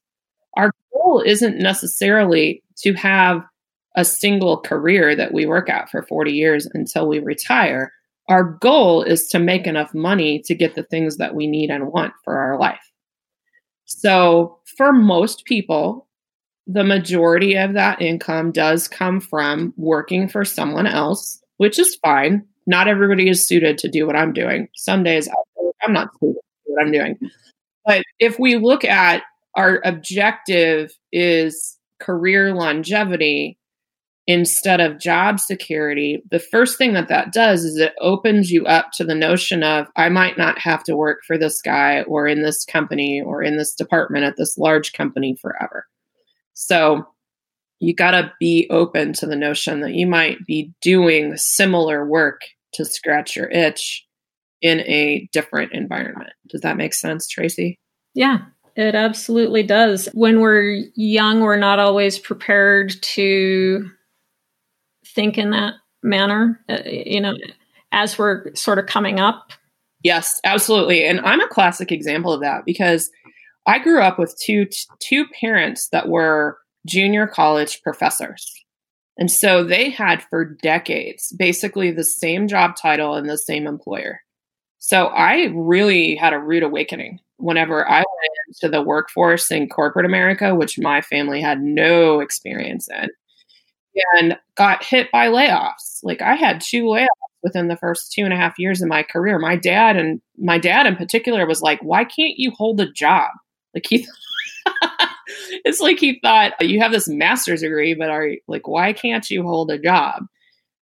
Our 0.58 0.72
goal 0.94 1.22
isn't 1.26 1.60
necessarily 1.60 2.64
to 2.78 2.94
have 2.94 3.44
a 3.96 4.04
single 4.04 4.60
career 4.60 5.16
that 5.16 5.34
we 5.34 5.46
work 5.46 5.70
at 5.70 5.90
for 5.90 6.04
40 6.04 6.32
years 6.32 6.68
until 6.74 7.08
we 7.08 7.20
retire. 7.20 7.94
Our 8.28 8.44
goal 8.44 9.04
is 9.04 9.28
to 9.30 9.40
make 9.40 9.68
enough 9.68 9.94
money 9.94 10.42
to 10.46 10.56
get 10.56 10.76
the 10.76 10.84
things 10.84 11.18
that 11.18 11.36
we 11.36 11.48
need 11.48 11.70
and 11.70 11.92
want 11.92 12.14
for 12.24 12.38
our 12.38 12.60
life. 12.60 12.92
So, 13.86 14.60
for 14.78 14.92
most 14.92 15.46
people, 15.46 16.05
the 16.68 16.84
majority 16.84 17.56
of 17.56 17.74
that 17.74 18.02
income 18.02 18.52
does 18.52 18.88
come 18.88 19.20
from 19.20 19.74
working 19.78 20.28
for 20.28 20.44
someone 20.44 20.88
else, 20.88 21.42
which 21.58 21.78
is 21.78 21.96
fine. 21.96 22.46
Not 22.66 22.88
everybody 22.88 23.30
is 23.30 23.48
suited 23.48 23.78
to 23.80 23.90
do 23.90 24.08
what 24.08 24.16
I'm 24.16 24.34
doing. 24.34 24.68
Some 24.76 25.04
days 25.04 25.30
I'm 25.84 25.94
not 25.94 26.10
suited 26.20 26.36
to 26.36 26.40
what 26.66 26.84
I'm 26.84 26.92
doing. 26.92 27.18
But 27.86 28.04
if 28.20 28.40
we 28.40 28.58
look 28.58 28.84
at 28.84 29.24
our 29.56 29.82
objective 29.86 30.92
is 31.12 31.78
career 32.02 32.54
longevity 32.54 33.58
instead 34.28 34.82
of 34.82 35.00
job 35.00 35.40
security, 35.40 36.24
the 36.32 36.40
first 36.40 36.80
thing 36.80 36.94
that 36.94 37.10
that 37.10 37.32
does 37.32 37.64
is 37.64 37.78
it 37.78 37.94
opens 38.02 38.50
you 38.50 38.66
up 38.66 38.92
to 38.94 39.04
the 39.04 39.14
notion 39.14 39.62
of 39.62 39.86
I 39.96 40.10
might 40.10 40.36
not 40.36 40.58
have 40.58 40.84
to 40.86 40.98
work 40.98 41.20
for 41.28 41.38
this 41.38 41.62
guy 41.62 42.02
or 42.02 42.28
in 42.28 42.42
this 42.42 42.66
company 42.66 43.22
or 43.24 43.44
in 43.44 43.58
this 43.58 43.76
department 43.76 44.26
at 44.26 44.36
this 44.36 44.58
large 44.58 44.94
company 44.94 45.38
forever. 45.40 45.86
So 46.56 47.06
you 47.80 47.94
got 47.94 48.12
to 48.12 48.34
be 48.40 48.68
open 48.72 49.14
to 49.14 49.28
the 49.28 49.36
notion 49.36 49.82
that 49.82 49.94
you 49.94 50.08
might 50.08 50.46
be 50.48 50.74
doing 50.82 51.38
similar 51.38 52.06
work 52.06 52.42
to 52.74 52.86
scratch 52.86 53.36
your 53.36 53.50
itch 53.52 54.06
in 54.62 54.80
a 54.82 55.30
different 55.32 55.74
environment. 55.74 56.32
Does 56.48 56.62
that 56.62 56.78
make 56.78 56.94
sense, 56.94 57.28
Tracy? 57.28 57.78
Yeah, 58.14 58.40
it 58.76 58.96
absolutely 58.96 59.64
does. 59.64 60.08
When 60.14 60.40
we're 60.40 60.86
young, 60.96 61.42
we're 61.42 61.58
not 61.58 61.80
always 61.80 62.18
prepared 62.18 62.96
to 63.02 63.90
think 65.14 65.38
in 65.38 65.52
that 65.52 65.76
manner, 66.02 66.60
uh, 66.70 66.80
you 66.86 67.22
know, 67.22 67.36
as 67.92 68.18
we're 68.18 68.54
sort 68.56 68.80
of 68.80 68.86
coming 68.86 69.20
up. 69.20 69.52
Yes, 70.04 70.40
absolutely. 70.44 71.06
And 71.06 71.20
I'm 71.22 71.42
a 71.42 71.48
classic 71.48 71.92
example 71.92 72.32
of 72.32 72.42
that 72.42 72.66
because 72.66 73.10
I 73.68 73.80
grew 73.80 74.02
up 74.02 74.20
with 74.20 74.38
two 74.40 74.68
two 75.00 75.26
parents 75.40 75.90
that 75.90 76.08
were 76.10 76.58
junior 76.86 77.28
college 77.28 77.82
professors. 77.82 78.52
And 79.18 79.32
so 79.32 79.64
they 79.64 79.90
had 79.90 80.24
for 80.30 80.46
decades 80.46 81.34
basically 81.38 81.92
the 81.92 82.04
same 82.04 82.48
job 82.48 82.76
title 82.76 83.16
and 83.16 83.30
the 83.30 83.38
same 83.38 83.66
employer. 83.66 84.20
So 84.80 85.08
I 85.08 85.52
really 85.54 86.16
had 86.16 86.34
a 86.34 86.40
rude 86.40 86.64
awakening 86.64 87.20
whenever 87.38 87.88
I 87.88 87.98
went 88.00 88.06
into 88.48 88.70
the 88.70 88.84
workforce 88.84 89.50
in 89.52 89.70
corporate 89.70 90.06
America, 90.06 90.54
which 90.54 90.78
my 90.78 91.02
family 91.02 91.42
had 91.42 91.62
no 91.62 92.20
experience 92.20 92.88
in, 92.90 93.10
and 94.18 94.38
got 94.56 94.84
hit 94.84 95.12
by 95.12 95.28
layoffs. 95.28 96.00
Like 96.04 96.22
I 96.22 96.36
had 96.36 96.62
two 96.62 96.84
layoffs 96.84 97.08
within 97.44 97.68
the 97.68 97.78
first 97.78 98.12
two 98.12 98.24
and 98.24 98.34
a 98.34 98.38
half 98.38 98.60
years 98.60 98.82
of 98.82 98.90
my 98.90 99.04
career. 99.04 99.40
My 99.40 99.56
dad 99.56 99.96
and 99.98 100.22
my 100.38 100.58
dad 100.58 100.86
in 100.88 100.96
particular 100.96 101.46
was 101.48 101.62
like, 101.62 101.80
"Why 101.82 102.04
can't 102.04 102.38
you 102.38 102.52
hold 102.52 102.80
a 102.82 102.92
job?" 102.92 103.32
Like 103.76 103.86
he, 103.88 104.08
it's 105.66 105.80
like 105.80 106.00
he 106.00 106.20
thought 106.22 106.54
you 106.62 106.80
have 106.80 106.92
this 106.92 107.08
master's 107.08 107.62
degree, 107.62 107.94
but 107.94 108.10
are 108.10 108.32
like, 108.48 108.68
why 108.68 108.94
can't 108.94 109.30
you 109.30 109.44
hold 109.44 109.70
a 109.70 109.78
job? 109.78 110.24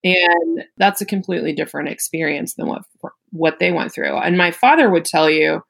And 0.04 0.66
that's 0.78 1.02
a 1.02 1.06
completely 1.06 1.54
different 1.54 1.90
experience 1.90 2.56
than 2.56 2.68
what 2.68 2.84
what 3.32 3.60
they 3.60 3.72
went 3.72 3.94
through. 3.94 4.18
And 4.18 4.38
my 4.38 4.52
father 4.52 4.90
would 4.90 5.06
tell 5.06 5.30
you 5.30 5.62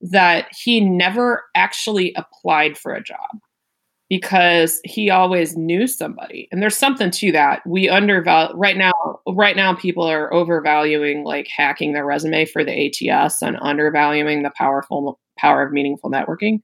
that 0.00 0.46
he 0.56 0.80
never 0.80 1.44
actually 1.54 2.14
applied 2.16 2.78
for 2.78 2.94
a 2.94 3.02
job 3.02 3.18
because 4.08 4.80
he 4.84 5.08
always 5.08 5.56
knew 5.56 5.86
somebody. 5.86 6.48
And 6.50 6.60
there's 6.60 6.76
something 6.76 7.10
to 7.12 7.32
that. 7.32 7.62
We 7.66 7.88
undervalue 7.88 8.54
right 8.56 8.76
now 8.76 8.92
right 9.28 9.56
now 9.56 9.74
people 9.74 10.04
are 10.04 10.32
overvaluing 10.34 11.24
like 11.24 11.48
hacking 11.48 11.92
their 11.92 12.04
resume 12.04 12.44
for 12.44 12.64
the 12.64 13.10
ATS 13.10 13.42
and 13.42 13.56
undervaluing 13.60 14.42
the 14.42 14.52
powerful 14.56 15.20
power 15.40 15.62
of 15.62 15.72
meaningful 15.72 16.10
networking. 16.10 16.60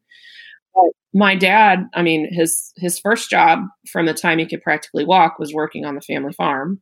But 0.75 0.91
my 1.15 1.35
dad, 1.35 1.87
I 1.95 2.03
mean, 2.03 2.29
his 2.33 2.73
his 2.77 2.99
first 2.99 3.31
job 3.31 3.61
from 3.91 4.07
the 4.07 4.15
time 4.15 4.39
he 4.39 4.47
could 4.47 4.63
practically 4.63 5.05
walk 5.05 5.39
was 5.39 5.55
working 5.55 5.85
on 5.85 5.95
the 5.95 6.01
family 6.01 6.33
farm. 6.33 6.81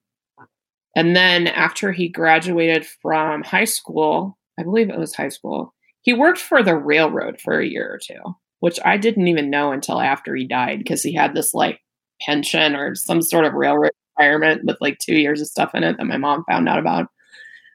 And 0.96 1.16
then 1.16 1.48
after 1.48 1.92
he 1.92 2.08
graduated 2.08 2.86
from 3.02 3.42
high 3.42 3.64
school, 3.64 4.38
I 4.58 4.62
believe 4.62 4.90
it 4.90 4.98
was 4.98 5.14
high 5.14 5.28
school, 5.28 5.74
he 6.02 6.12
worked 6.12 6.38
for 6.38 6.62
the 6.62 6.76
railroad 6.76 7.40
for 7.40 7.58
a 7.58 7.66
year 7.66 7.88
or 7.94 7.98
two, 7.98 8.34
which 8.60 8.78
I 8.84 8.96
didn't 8.96 9.28
even 9.28 9.50
know 9.50 9.72
until 9.72 10.00
after 10.00 10.36
he 10.36 10.46
died 10.46 10.78
because 10.78 11.02
he 11.02 11.14
had 11.14 11.34
this 11.34 11.54
like 11.54 11.80
pension 12.20 12.76
or 12.76 12.94
some 12.94 13.22
sort 13.22 13.44
of 13.44 13.54
railroad 13.54 13.90
retirement 14.16 14.62
with 14.64 14.76
like 14.80 14.98
two 14.98 15.16
years 15.16 15.40
of 15.40 15.48
stuff 15.48 15.74
in 15.74 15.82
it 15.82 15.96
that 15.96 16.06
my 16.06 16.16
mom 16.16 16.44
found 16.48 16.68
out 16.68 16.78
about. 16.78 17.06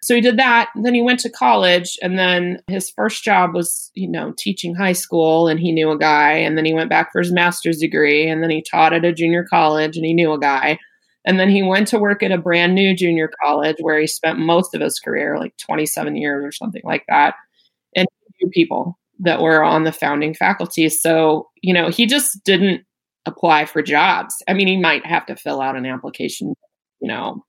So 0.02 0.16
he 0.16 0.22
did 0.22 0.38
that. 0.40 0.70
Then 0.76 0.94
he 0.94 1.02
went 1.02 1.20
to 1.22 1.30
college, 1.30 1.98
and 2.02 2.18
then 2.18 2.60
his 2.68 2.90
first 2.90 3.24
job 3.24 3.54
was, 3.54 3.92
you 3.96 4.08
know, 4.08 4.34
teaching 4.38 4.76
high 4.76 4.94
school, 4.94 5.48
and 5.48 5.60
he 5.60 5.72
knew 5.72 5.92
a 5.92 5.98
guy. 5.98 6.34
And 6.34 6.58
then 6.58 6.66
he 6.66 6.74
went 6.74 6.90
back 6.90 7.12
for 7.12 7.20
his 7.20 7.32
master's 7.32 7.80
degree, 7.80 8.30
and 8.30 8.42
then 8.42 8.50
he 8.50 8.62
taught 8.62 8.94
at 8.94 9.06
a 9.06 9.14
junior 9.14 9.46
college, 9.50 9.98
and 9.98 10.06
he 10.06 10.14
knew 10.14 10.32
a 10.32 10.40
guy. 10.40 10.80
And 11.26 11.40
then 11.40 11.50
he 11.50 11.62
went 11.62 11.88
to 11.90 12.00
work 12.00 12.24
at 12.24 12.32
a 12.32 12.38
brand 12.38 12.76
new 12.76 12.96
junior 12.96 13.30
college 13.44 13.76
where 13.82 14.00
he 14.00 14.08
spent 14.08 14.40
most 14.40 14.74
of 14.74 14.82
his 14.82 15.00
career, 15.00 15.38
like 15.38 15.54
27 15.58 16.16
years 16.16 16.46
or 16.46 16.52
something 16.52 16.82
like 16.86 17.04
that, 17.10 17.36
and 17.96 18.08
people 18.52 18.98
that 19.20 19.42
were 19.42 19.62
on 19.62 19.84
the 19.84 19.92
founding 19.92 20.34
faculty. 20.34 20.88
So, 20.88 21.50
you 21.62 21.74
know, 21.74 21.90
he 21.90 22.06
just 22.06 22.42
didn't 22.46 22.86
apply 23.26 23.66
for 23.66 23.82
jobs. 23.82 24.34
I 24.48 24.54
mean, 24.54 24.68
he 24.68 24.78
might 24.78 25.06
have 25.06 25.26
to 25.26 25.36
fill 25.36 25.62
out 25.62 25.76
an 25.76 25.86
application, 25.86 26.54
you 27.02 27.08
know, 27.10 27.44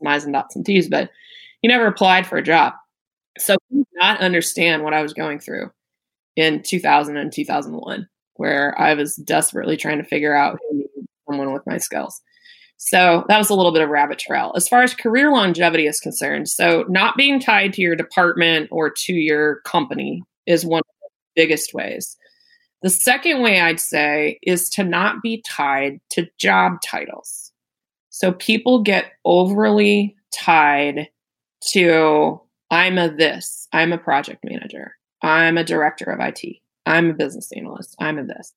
customizing 0.00 0.32
dots 0.32 0.54
and 0.54 0.64
T's, 0.64 0.88
but 0.88 1.10
he 1.62 1.68
never 1.68 1.86
applied 1.86 2.26
for 2.26 2.36
a 2.36 2.42
job. 2.42 2.74
So 3.38 3.56
he 3.70 3.78
did 3.78 3.86
not 3.94 4.20
understand 4.20 4.82
what 4.82 4.92
I 4.92 5.02
was 5.02 5.14
going 5.14 5.38
through 5.38 5.70
in 6.36 6.62
2000 6.62 7.16
and 7.16 7.32
2001, 7.32 8.08
where 8.34 8.78
I 8.78 8.94
was 8.94 9.16
desperately 9.16 9.76
trying 9.76 9.98
to 9.98 10.04
figure 10.04 10.34
out 10.34 10.58
who 10.68 10.76
needed 10.76 11.06
someone 11.28 11.52
with 11.52 11.66
my 11.66 11.78
skills. 11.78 12.20
So 12.76 13.24
that 13.28 13.38
was 13.38 13.48
a 13.48 13.54
little 13.54 13.72
bit 13.72 13.82
of 13.82 13.90
rabbit 13.90 14.18
trail. 14.18 14.52
As 14.56 14.68
far 14.68 14.82
as 14.82 14.92
career 14.92 15.30
longevity 15.30 15.86
is 15.86 16.00
concerned, 16.00 16.48
so 16.48 16.84
not 16.88 17.16
being 17.16 17.38
tied 17.38 17.72
to 17.74 17.80
your 17.80 17.94
department 17.94 18.68
or 18.72 18.90
to 19.04 19.12
your 19.12 19.60
company 19.60 20.22
is 20.46 20.66
one 20.66 20.80
of 20.80 20.94
the 21.00 21.42
biggest 21.42 21.72
ways. 21.72 22.16
The 22.82 22.90
second 22.90 23.40
way 23.40 23.60
I'd 23.60 23.78
say 23.78 24.40
is 24.42 24.68
to 24.70 24.82
not 24.82 25.22
be 25.22 25.44
tied 25.46 26.00
to 26.10 26.26
job 26.38 26.82
titles. 26.84 27.52
So 28.10 28.32
people 28.32 28.82
get 28.82 29.12
overly 29.24 30.16
tied 30.34 31.08
to 31.68 32.40
I'm 32.70 32.98
a 32.98 33.10
this, 33.10 33.68
I'm 33.72 33.92
a 33.92 33.98
project 33.98 34.44
manager, 34.44 34.96
I'm 35.22 35.58
a 35.58 35.64
director 35.64 36.10
of 36.10 36.20
IT, 36.20 36.56
I'm 36.86 37.10
a 37.10 37.14
business 37.14 37.50
analyst, 37.52 37.94
I'm 38.00 38.18
a 38.18 38.24
this. 38.24 38.52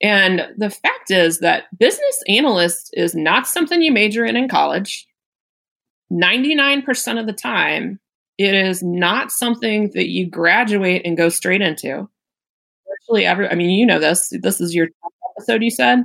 And 0.00 0.48
the 0.56 0.70
fact 0.70 1.10
is 1.10 1.38
that 1.38 1.64
business 1.78 2.22
analyst 2.26 2.90
is 2.94 3.14
not 3.14 3.46
something 3.46 3.80
you 3.82 3.92
major 3.92 4.24
in 4.24 4.36
in 4.36 4.48
college. 4.48 5.06
99% 6.12 7.20
of 7.20 7.26
the 7.26 7.32
time, 7.32 8.00
it 8.36 8.54
is 8.54 8.82
not 8.82 9.30
something 9.30 9.90
that 9.94 10.08
you 10.08 10.28
graduate 10.28 11.02
and 11.04 11.16
go 11.16 11.28
straight 11.28 11.62
into. 11.62 12.08
Virtually 12.88 13.24
every, 13.24 13.48
I 13.48 13.54
mean, 13.54 13.70
you 13.70 13.86
know 13.86 14.00
this. 14.00 14.32
This 14.42 14.60
is 14.60 14.74
your 14.74 14.88
episode, 15.36 15.62
you 15.62 15.70
said. 15.70 16.00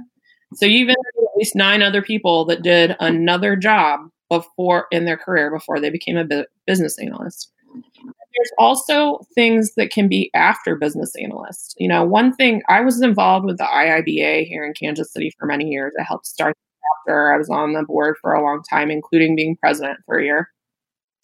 So 0.54 0.66
you've 0.66 0.90
interviewed 0.90 1.30
at 1.32 1.38
least 1.38 1.56
nine 1.56 1.82
other 1.82 2.02
people 2.02 2.46
that 2.46 2.62
did 2.62 2.96
another 3.00 3.56
job 3.56 4.10
before 4.30 4.88
in 4.92 5.06
their 5.06 5.18
career 5.18 5.52
before 5.52 5.80
they 5.80 5.90
became 5.90 6.18
a 6.18 6.46
business 6.66 6.98
analyst. 7.00 7.52
There's 7.74 8.52
also 8.60 9.20
things 9.34 9.74
that 9.76 9.90
can 9.90 10.08
be 10.08 10.30
after 10.36 10.76
business 10.76 11.14
analyst. 11.22 11.76
You 11.80 11.88
know, 11.88 12.04
one 12.04 12.34
thing 12.34 12.62
I 12.70 12.82
was 12.82 13.02
involved 13.02 13.46
with 13.46 13.58
the 13.58 13.64
IIBA 13.64 14.46
here 14.48 14.64
in 14.64 14.74
Kansas 14.74 15.12
City 15.12 15.34
for 15.40 15.46
many 15.48 15.70
years. 15.70 15.94
I 16.00 16.04
helped 16.04 16.28
start 16.28 16.56
after 17.02 17.34
I 17.34 17.38
was 17.38 17.50
on 17.50 17.74
the 17.74 17.84
board 17.84 18.16
for 18.22 18.34
a 18.34 18.44
long 18.44 18.62
time, 18.70 18.92
including 18.92 19.36
being 19.36 19.58
president 19.58 20.00
for 20.06 20.20
a 20.20 20.24
year. 20.24 20.50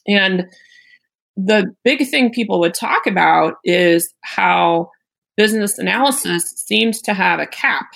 And 0.07 0.47
the 1.37 1.73
big 1.83 2.07
thing 2.07 2.31
people 2.31 2.59
would 2.59 2.73
talk 2.73 3.05
about 3.07 3.55
is 3.63 4.13
how 4.21 4.89
business 5.37 5.77
analysis 5.77 6.51
seems 6.55 7.01
to 7.03 7.13
have 7.13 7.39
a 7.39 7.47
cap 7.47 7.87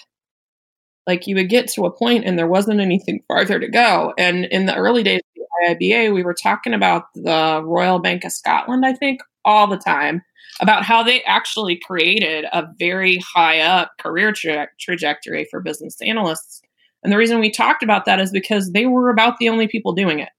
like 1.08 1.26
you 1.26 1.36
would 1.36 1.50
get 1.50 1.67
to 1.70 1.86
a 1.86 1.91
point 1.91 2.26
and 2.26 2.38
there 2.38 2.48
wasn't 2.48 2.82
anything 2.82 3.24
farther 3.28 3.60
to 3.60 3.67
go. 3.70 4.13
And 4.17 4.46
in 4.46 4.65
the 4.65 4.76
early 4.76 5.04
days 5.04 5.22
of 5.65 5.78
the 5.80 5.89
IIBA, 5.89 6.13
we 6.13 6.24
were 6.24 6.36
talking 6.36 6.74
about 6.74 7.06
the 7.15 7.62
Royal 7.63 8.00
Bank 8.00 8.26
of 8.26 8.34
Scotland, 8.34 8.86
I 8.86 8.93
think, 8.93 9.22
all 9.46 9.67
the 9.67 9.78
time 9.78 10.22
about 10.60 10.84
how 10.84 11.04
they 11.04 11.24
actually 11.24 11.78
created 11.78 12.46
a 12.52 12.67
very 12.78 13.20
high 13.34 13.60
up 13.60 13.91
career 14.00 14.34
tra- 14.34 14.67
trajectory 14.80 15.48
for 15.50 15.62
business 15.62 15.96
analysts. 16.02 16.62
And 17.04 17.13
the 17.13 17.17
reason 17.17 17.39
we 17.39 17.52
talked 17.52 17.84
about 17.84 18.06
that 18.06 18.20
is 18.20 18.32
because 18.32 18.72
they 18.72 18.86
were 18.86 19.10
about 19.10 19.38
the 19.38 19.50
only 19.50 19.67
people 19.67 19.93
doing 19.93 20.20
it. 20.20 20.30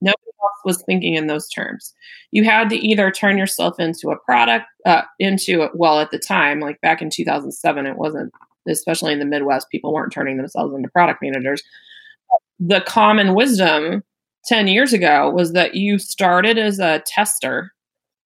Nobody 0.00 0.30
else 0.42 0.60
was 0.64 0.82
thinking 0.82 1.14
in 1.14 1.26
those 1.26 1.48
terms. 1.48 1.94
You 2.30 2.44
had 2.44 2.68
to 2.70 2.76
either 2.76 3.10
turn 3.10 3.38
yourself 3.38 3.80
into 3.80 4.10
a 4.10 4.18
product, 4.18 4.66
uh, 4.84 5.02
into, 5.18 5.68
well, 5.74 6.00
at 6.00 6.10
the 6.10 6.18
time, 6.18 6.60
like 6.60 6.80
back 6.80 7.02
in 7.02 7.10
2007, 7.10 7.86
it 7.86 7.96
wasn't 7.96 8.32
especially 8.68 9.12
in 9.12 9.18
the 9.18 9.24
Midwest, 9.24 9.70
people 9.70 9.92
weren't 9.92 10.12
turning 10.12 10.36
themselves 10.36 10.74
into 10.74 10.88
product 10.88 11.20
managers. 11.22 11.62
The 12.58 12.80
common 12.80 13.34
wisdom 13.34 14.02
10 14.46 14.68
years 14.68 14.92
ago 14.92 15.30
was 15.30 15.52
that 15.52 15.74
you 15.74 15.98
started 15.98 16.58
as 16.58 16.78
a 16.78 17.02
tester, 17.06 17.72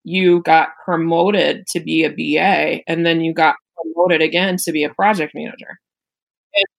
you 0.05 0.40
got 0.42 0.70
promoted 0.85 1.66
to 1.68 1.81
be 1.81 2.05
a 2.05 2.11
BA, 2.11 2.83
and 2.87 3.05
then 3.05 3.20
you 3.20 3.35
got 3.35 3.57
promoted 3.75 4.22
again 4.22 4.57
to 4.59 4.72
be 4.72 4.85
a 4.85 4.94
project 4.94 5.35
manager. 5.35 5.79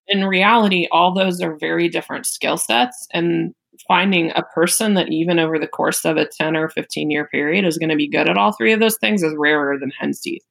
In 0.08 0.26
reality, 0.26 0.88
all 0.92 1.14
those 1.14 1.42
are 1.42 1.58
very 1.58 1.90
different 1.90 2.26
skill 2.26 2.58
sets, 2.58 3.08
and 3.14 3.54
finding 3.88 4.32
a 4.36 4.44
person 4.44 4.96
that 4.96 5.10
even 5.10 5.40
over 5.40 5.60
the 5.60 5.68
course 5.68 6.06
of 6.06 6.18
a 6.18 6.26
10 6.26 6.56
or 6.56 6.70
15 6.70 7.12
year 7.12 7.28
period 7.28 7.66
is 7.66 7.78
going 7.78 7.90
to 7.90 7.96
be 7.96 8.08
good 8.08 8.30
at 8.30 8.38
all 8.38 8.52
three 8.52 8.74
of 8.74 8.80
those 8.80 8.98
things 8.98 9.22
is 9.22 9.34
rarer 9.38 9.78
than 9.78 9.92
hen's 10.00 10.20
teeth. 10.20 10.44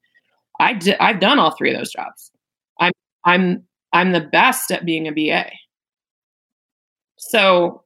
I 0.61 0.79
I've 1.01 1.21
done 1.21 1.39
all 1.39 1.51
three 1.57 1.73
of 1.73 1.77
those 1.77 1.93
jobs. 1.93 2.31
I'm 3.27 3.65
I'm 3.93 4.13
the 4.13 4.21
best 4.21 4.71
at 4.71 4.85
being 4.85 5.07
a 5.07 5.13
BA. 5.13 5.51
So 7.19 7.83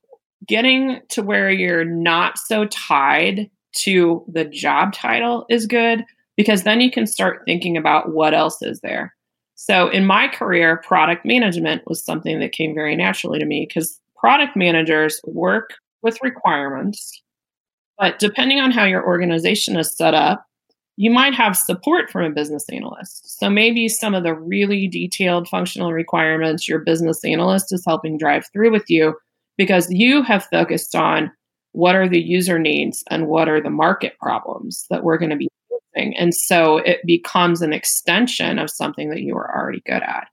getting 0.46 1.00
to 1.10 1.22
where 1.22 1.50
you're 1.50 1.84
not 1.84 2.38
so 2.38 2.66
tied 2.66 3.50
to 3.72 4.24
the 4.28 4.44
job 4.44 4.92
title 4.92 5.46
is 5.48 5.66
good 5.66 6.04
because 6.36 6.62
then 6.62 6.80
you 6.80 6.90
can 6.90 7.06
start 7.06 7.42
thinking 7.44 7.76
about 7.76 8.12
what 8.12 8.34
else 8.34 8.62
is 8.62 8.80
there. 8.80 9.14
So 9.54 9.88
in 9.88 10.06
my 10.06 10.28
career, 10.28 10.78
product 10.78 11.24
management 11.24 11.82
was 11.86 12.04
something 12.04 12.40
that 12.40 12.52
came 12.52 12.74
very 12.74 12.96
naturally 12.96 13.38
to 13.38 13.44
me 13.44 13.66
because 13.68 14.00
product 14.16 14.56
managers 14.56 15.20
work 15.24 15.74
with 16.02 16.18
requirements. 16.22 17.22
But 17.98 18.18
depending 18.18 18.58
on 18.58 18.70
how 18.70 18.84
your 18.84 19.06
organization 19.06 19.76
is 19.76 19.94
set 19.94 20.14
up, 20.14 20.46
you 21.00 21.10
might 21.10 21.32
have 21.32 21.56
support 21.56 22.10
from 22.10 22.24
a 22.24 22.30
business 22.30 22.68
analyst. 22.68 23.38
So 23.40 23.48
maybe 23.48 23.88
some 23.88 24.14
of 24.14 24.22
the 24.22 24.34
really 24.34 24.86
detailed 24.86 25.48
functional 25.48 25.94
requirements 25.94 26.68
your 26.68 26.80
business 26.80 27.24
analyst 27.24 27.72
is 27.72 27.82
helping 27.86 28.18
drive 28.18 28.44
through 28.52 28.70
with 28.70 28.84
you 28.88 29.14
because 29.56 29.90
you 29.90 30.22
have 30.22 30.44
focused 30.52 30.94
on 30.94 31.32
what 31.72 31.94
are 31.94 32.06
the 32.06 32.20
user 32.20 32.58
needs 32.58 33.02
and 33.08 33.28
what 33.28 33.48
are 33.48 33.62
the 33.62 33.70
market 33.70 34.12
problems 34.20 34.84
that 34.90 35.02
we're 35.02 35.16
going 35.16 35.30
to 35.30 35.36
be 35.36 35.48
using. 35.70 36.14
And 36.18 36.34
so 36.34 36.76
it 36.76 37.00
becomes 37.06 37.62
an 37.62 37.72
extension 37.72 38.58
of 38.58 38.68
something 38.68 39.08
that 39.08 39.22
you 39.22 39.34
are 39.38 39.58
already 39.58 39.80
good 39.86 40.02
at. 40.02 40.28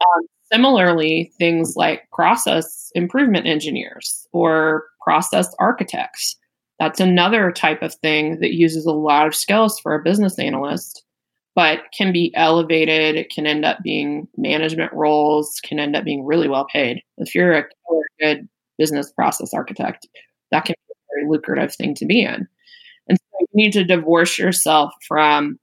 Um, 0.00 0.26
similarly, 0.52 1.32
things 1.40 1.74
like 1.74 2.08
process 2.12 2.92
improvement 2.94 3.48
engineers 3.48 4.28
or 4.32 4.84
process 5.02 5.52
architects. 5.58 6.36
That's 6.78 7.00
another 7.00 7.50
type 7.50 7.82
of 7.82 7.94
thing 7.94 8.40
that 8.40 8.54
uses 8.54 8.86
a 8.86 8.92
lot 8.92 9.26
of 9.26 9.34
skills 9.34 9.80
for 9.80 9.94
a 9.94 10.02
business 10.02 10.38
analyst, 10.38 11.02
but 11.54 11.80
can 11.92 12.12
be 12.12 12.32
elevated. 12.36 13.16
It 13.16 13.30
can 13.30 13.46
end 13.46 13.64
up 13.64 13.78
being 13.82 14.28
management 14.36 14.92
roles, 14.92 15.60
can 15.64 15.80
end 15.80 15.96
up 15.96 16.04
being 16.04 16.24
really 16.24 16.48
well 16.48 16.66
paid. 16.72 17.02
If 17.16 17.34
you're 17.34 17.52
a 17.52 17.64
good 18.20 18.48
business 18.78 19.10
process 19.12 19.52
architect, 19.52 20.06
that 20.52 20.64
can 20.64 20.74
be 20.86 20.92
a 20.92 21.14
very 21.14 21.30
lucrative 21.30 21.74
thing 21.74 21.94
to 21.96 22.06
be 22.06 22.22
in. 22.22 22.46
And 23.08 23.18
so 23.18 23.38
you 23.40 23.46
need 23.54 23.72
to 23.72 23.84
divorce 23.84 24.38
yourself 24.38 24.92
from, 25.06 25.58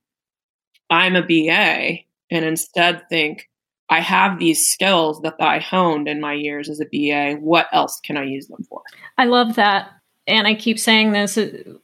I'm 0.90 1.16
a 1.16 1.22
BA, 1.22 2.00
and 2.30 2.44
instead 2.44 3.08
think, 3.08 3.48
I 3.88 4.00
have 4.00 4.38
these 4.38 4.68
skills 4.68 5.20
that 5.22 5.36
I 5.38 5.60
honed 5.60 6.08
in 6.08 6.20
my 6.20 6.32
years 6.34 6.68
as 6.68 6.80
a 6.80 6.86
BA. 6.86 7.38
What 7.40 7.68
else 7.72 8.00
can 8.00 8.16
I 8.16 8.24
use 8.24 8.48
them 8.48 8.64
for? 8.68 8.82
I 9.16 9.26
love 9.26 9.54
that. 9.54 9.90
And 10.26 10.46
I 10.46 10.54
keep 10.54 10.78
saying 10.78 11.12
this 11.12 11.38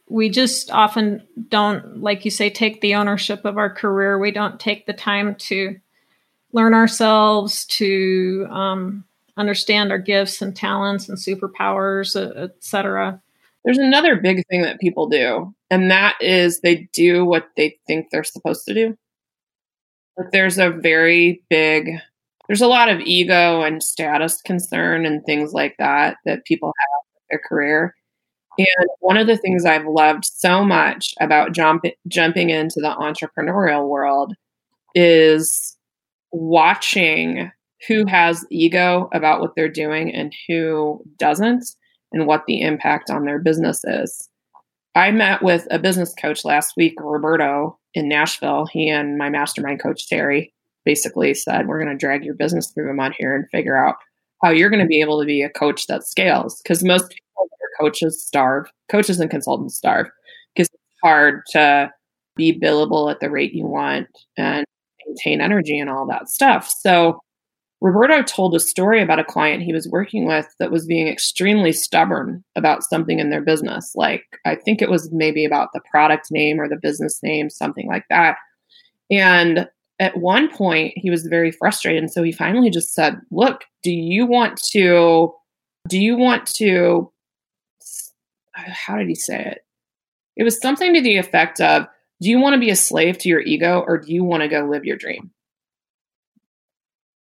we 0.09 0.29
just 0.29 0.69
often 0.71 1.25
don't, 1.47 2.01
like 2.01 2.25
you 2.25 2.31
say, 2.31 2.49
take 2.49 2.81
the 2.81 2.95
ownership 2.95 3.45
of 3.45 3.57
our 3.57 3.73
career. 3.73 4.19
We 4.19 4.31
don't 4.31 4.59
take 4.59 4.85
the 4.85 4.93
time 4.93 5.35
to 5.35 5.79
learn 6.51 6.73
ourselves, 6.73 7.65
to 7.65 8.45
um, 8.49 9.05
understand 9.37 9.91
our 9.91 9.97
gifts 9.97 10.41
and 10.41 10.55
talents 10.55 11.09
and 11.09 11.17
superpowers, 11.17 12.15
etc. 12.15 13.21
There's 13.63 13.77
another 13.77 14.17
big 14.17 14.45
thing 14.47 14.61
that 14.63 14.79
people 14.79 15.07
do, 15.07 15.55
and 15.71 15.89
that 15.89 16.15
is 16.19 16.59
they 16.59 16.89
do 16.93 17.25
what 17.25 17.47
they 17.55 17.77
think 17.87 18.07
they're 18.11 18.25
supposed 18.25 18.65
to 18.65 18.73
do. 18.73 18.97
Like 20.17 20.31
there's 20.31 20.57
a 20.59 20.69
very 20.69 21.41
big 21.49 21.99
there's 22.47 22.61
a 22.61 22.67
lot 22.67 22.89
of 22.89 22.99
ego 22.99 23.61
and 23.61 23.81
status 23.81 24.41
concern 24.41 25.05
and 25.05 25.25
things 25.25 25.53
like 25.53 25.75
that 25.79 26.17
that 26.25 26.45
people 26.45 26.73
have 26.77 27.03
with 27.13 27.23
their 27.29 27.41
career. 27.47 27.95
And 28.57 28.89
one 28.99 29.17
of 29.17 29.27
the 29.27 29.37
things 29.37 29.65
I've 29.65 29.85
loved 29.85 30.25
so 30.25 30.63
much 30.63 31.13
about 31.19 31.53
jump, 31.53 31.85
jumping 32.07 32.49
into 32.49 32.75
the 32.81 32.95
entrepreneurial 32.99 33.87
world 33.87 34.33
is 34.93 35.75
watching 36.31 37.51
who 37.87 38.05
has 38.07 38.45
ego 38.49 39.09
about 39.13 39.41
what 39.41 39.55
they're 39.55 39.69
doing 39.69 40.13
and 40.13 40.33
who 40.47 41.03
doesn't 41.17 41.65
and 42.11 42.27
what 42.27 42.45
the 42.45 42.61
impact 42.61 43.09
on 43.09 43.25
their 43.25 43.39
business 43.39 43.81
is. 43.83 44.29
I 44.95 45.11
met 45.11 45.41
with 45.41 45.67
a 45.71 45.79
business 45.79 46.13
coach 46.13 46.45
last 46.45 46.73
week, 46.77 46.93
Roberto, 46.99 47.79
in 47.95 48.07
Nashville. 48.07 48.67
He 48.71 48.89
and 48.89 49.17
my 49.17 49.29
mastermind 49.29 49.81
coach, 49.81 50.07
Terry, 50.07 50.53
basically 50.85 51.33
said, 51.33 51.67
We're 51.67 51.83
going 51.83 51.95
to 51.95 51.99
drag 51.99 52.23
your 52.23 52.35
business 52.35 52.71
through 52.71 52.87
the 52.87 52.93
mud 52.93 53.13
here 53.17 53.35
and 53.35 53.49
figure 53.49 53.75
out 53.75 53.95
how 54.43 54.51
you're 54.51 54.69
going 54.69 54.81
to 54.81 54.87
be 54.87 55.01
able 55.01 55.19
to 55.19 55.25
be 55.25 55.41
a 55.41 55.49
coach 55.49 55.87
that 55.87 56.05
scales. 56.05 56.61
Because 56.61 56.83
most 56.83 57.15
coaches 57.79 58.23
starve, 58.25 58.67
coaches 58.89 59.19
and 59.19 59.29
consultants 59.29 59.75
starve 59.75 60.07
because 60.55 60.67
it's 60.67 60.99
hard 61.03 61.41
to 61.51 61.91
be 62.35 62.59
billable 62.59 63.11
at 63.11 63.19
the 63.19 63.29
rate 63.29 63.53
you 63.53 63.65
want 63.65 64.07
and 64.37 64.65
maintain 65.05 65.41
energy 65.41 65.79
and 65.79 65.89
all 65.89 66.07
that 66.07 66.29
stuff. 66.29 66.67
So 66.67 67.19
Roberto 67.83 68.23
told 68.23 68.55
a 68.55 68.61
story 68.61 69.01
about 69.01 69.19
a 69.19 69.25
client 69.25 69.61
he 69.61 69.73
was 69.73 69.89
working 69.89 70.25
with 70.25 70.47
that 70.57 70.71
was 70.71 70.85
being 70.85 71.09
extremely 71.09 71.73
stubborn 71.73 72.41
about 72.55 72.81
something 72.81 73.19
in 73.19 73.29
their 73.29 73.41
business. 73.41 73.91
Like, 73.93 74.23
I 74.45 74.55
think 74.55 74.81
it 74.81 74.89
was 74.89 75.11
maybe 75.11 75.43
about 75.43 75.69
the 75.73 75.81
product 75.91 76.27
name 76.31 76.61
or 76.61 76.69
the 76.69 76.79
business 76.81 77.19
name, 77.21 77.49
something 77.49 77.85
like 77.87 78.05
that. 78.09 78.37
And 79.11 79.67
at 79.99 80.17
one 80.17 80.49
point, 80.49 80.93
he 80.95 81.09
was 81.09 81.27
very 81.27 81.51
frustrated. 81.51 82.01
And 82.01 82.11
so 82.11 82.23
he 82.23 82.31
finally 82.31 82.69
just 82.69 82.93
said, 82.93 83.19
Look, 83.31 83.65
do 83.83 83.91
you 83.91 84.25
want 84.25 84.61
to, 84.71 85.33
do 85.89 85.99
you 85.99 86.15
want 86.15 86.47
to, 86.55 87.11
how 88.53 88.97
did 88.97 89.07
he 89.07 89.15
say 89.15 89.43
it? 89.43 89.65
It 90.35 90.43
was 90.43 90.59
something 90.59 90.93
to 90.93 91.01
the 91.01 91.17
effect 91.17 91.61
of, 91.61 91.87
Do 92.21 92.29
you 92.29 92.39
want 92.39 92.53
to 92.53 92.59
be 92.59 92.69
a 92.69 92.75
slave 92.75 93.17
to 93.19 93.29
your 93.29 93.41
ego 93.41 93.83
or 93.85 93.97
do 93.97 94.13
you 94.13 94.23
want 94.23 94.43
to 94.43 94.49
go 94.49 94.65
live 94.65 94.85
your 94.85 94.97
dream? 94.97 95.31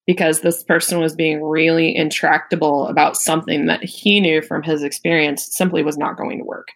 because 0.07 0.41
this 0.41 0.63
person 0.63 1.01
was 1.01 1.15
being 1.15 1.43
really 1.43 1.95
intractable 1.95 2.87
about 2.87 3.17
something 3.17 3.67
that 3.67 3.83
he 3.83 4.21
knew 4.21 4.41
from 4.41 4.63
his 4.63 4.83
experience 4.83 5.49
simply 5.51 5.83
was 5.83 5.99
not 5.99 6.17
going 6.17 6.39
to 6.39 6.45
work. 6.45 6.69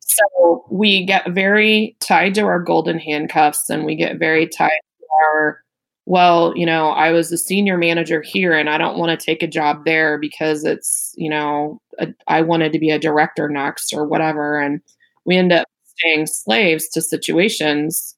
So 0.00 0.64
we 0.70 1.04
get 1.04 1.30
very 1.30 1.96
tied 2.00 2.34
to 2.34 2.42
our 2.42 2.60
golden 2.60 2.98
handcuffs 2.98 3.68
and 3.70 3.84
we 3.84 3.94
get 3.94 4.18
very 4.18 4.48
tied 4.48 4.70
to 4.70 5.06
our, 5.24 5.62
well, 6.04 6.52
you 6.56 6.66
know, 6.66 6.88
I 6.88 7.12
was 7.12 7.30
a 7.30 7.38
senior 7.38 7.78
manager 7.78 8.22
here 8.22 8.52
and 8.52 8.68
I 8.68 8.76
don't 8.76 8.98
want 8.98 9.18
to 9.18 9.24
take 9.24 9.42
a 9.42 9.48
job 9.48 9.84
there 9.84 10.18
because 10.18 10.64
it's, 10.64 11.14
you 11.16 11.30
know, 11.30 11.80
a, 11.98 12.08
I 12.26 12.42
wanted 12.42 12.72
to 12.72 12.78
be 12.78 12.90
a 12.90 12.98
director 12.98 13.48
next 13.48 13.92
or 13.92 14.06
whatever. 14.06 14.58
And 14.58 14.80
we 15.24 15.36
end 15.36 15.52
up 15.52 15.66
staying 15.84 16.26
slaves 16.26 16.88
to 16.88 17.02
situations 17.02 18.16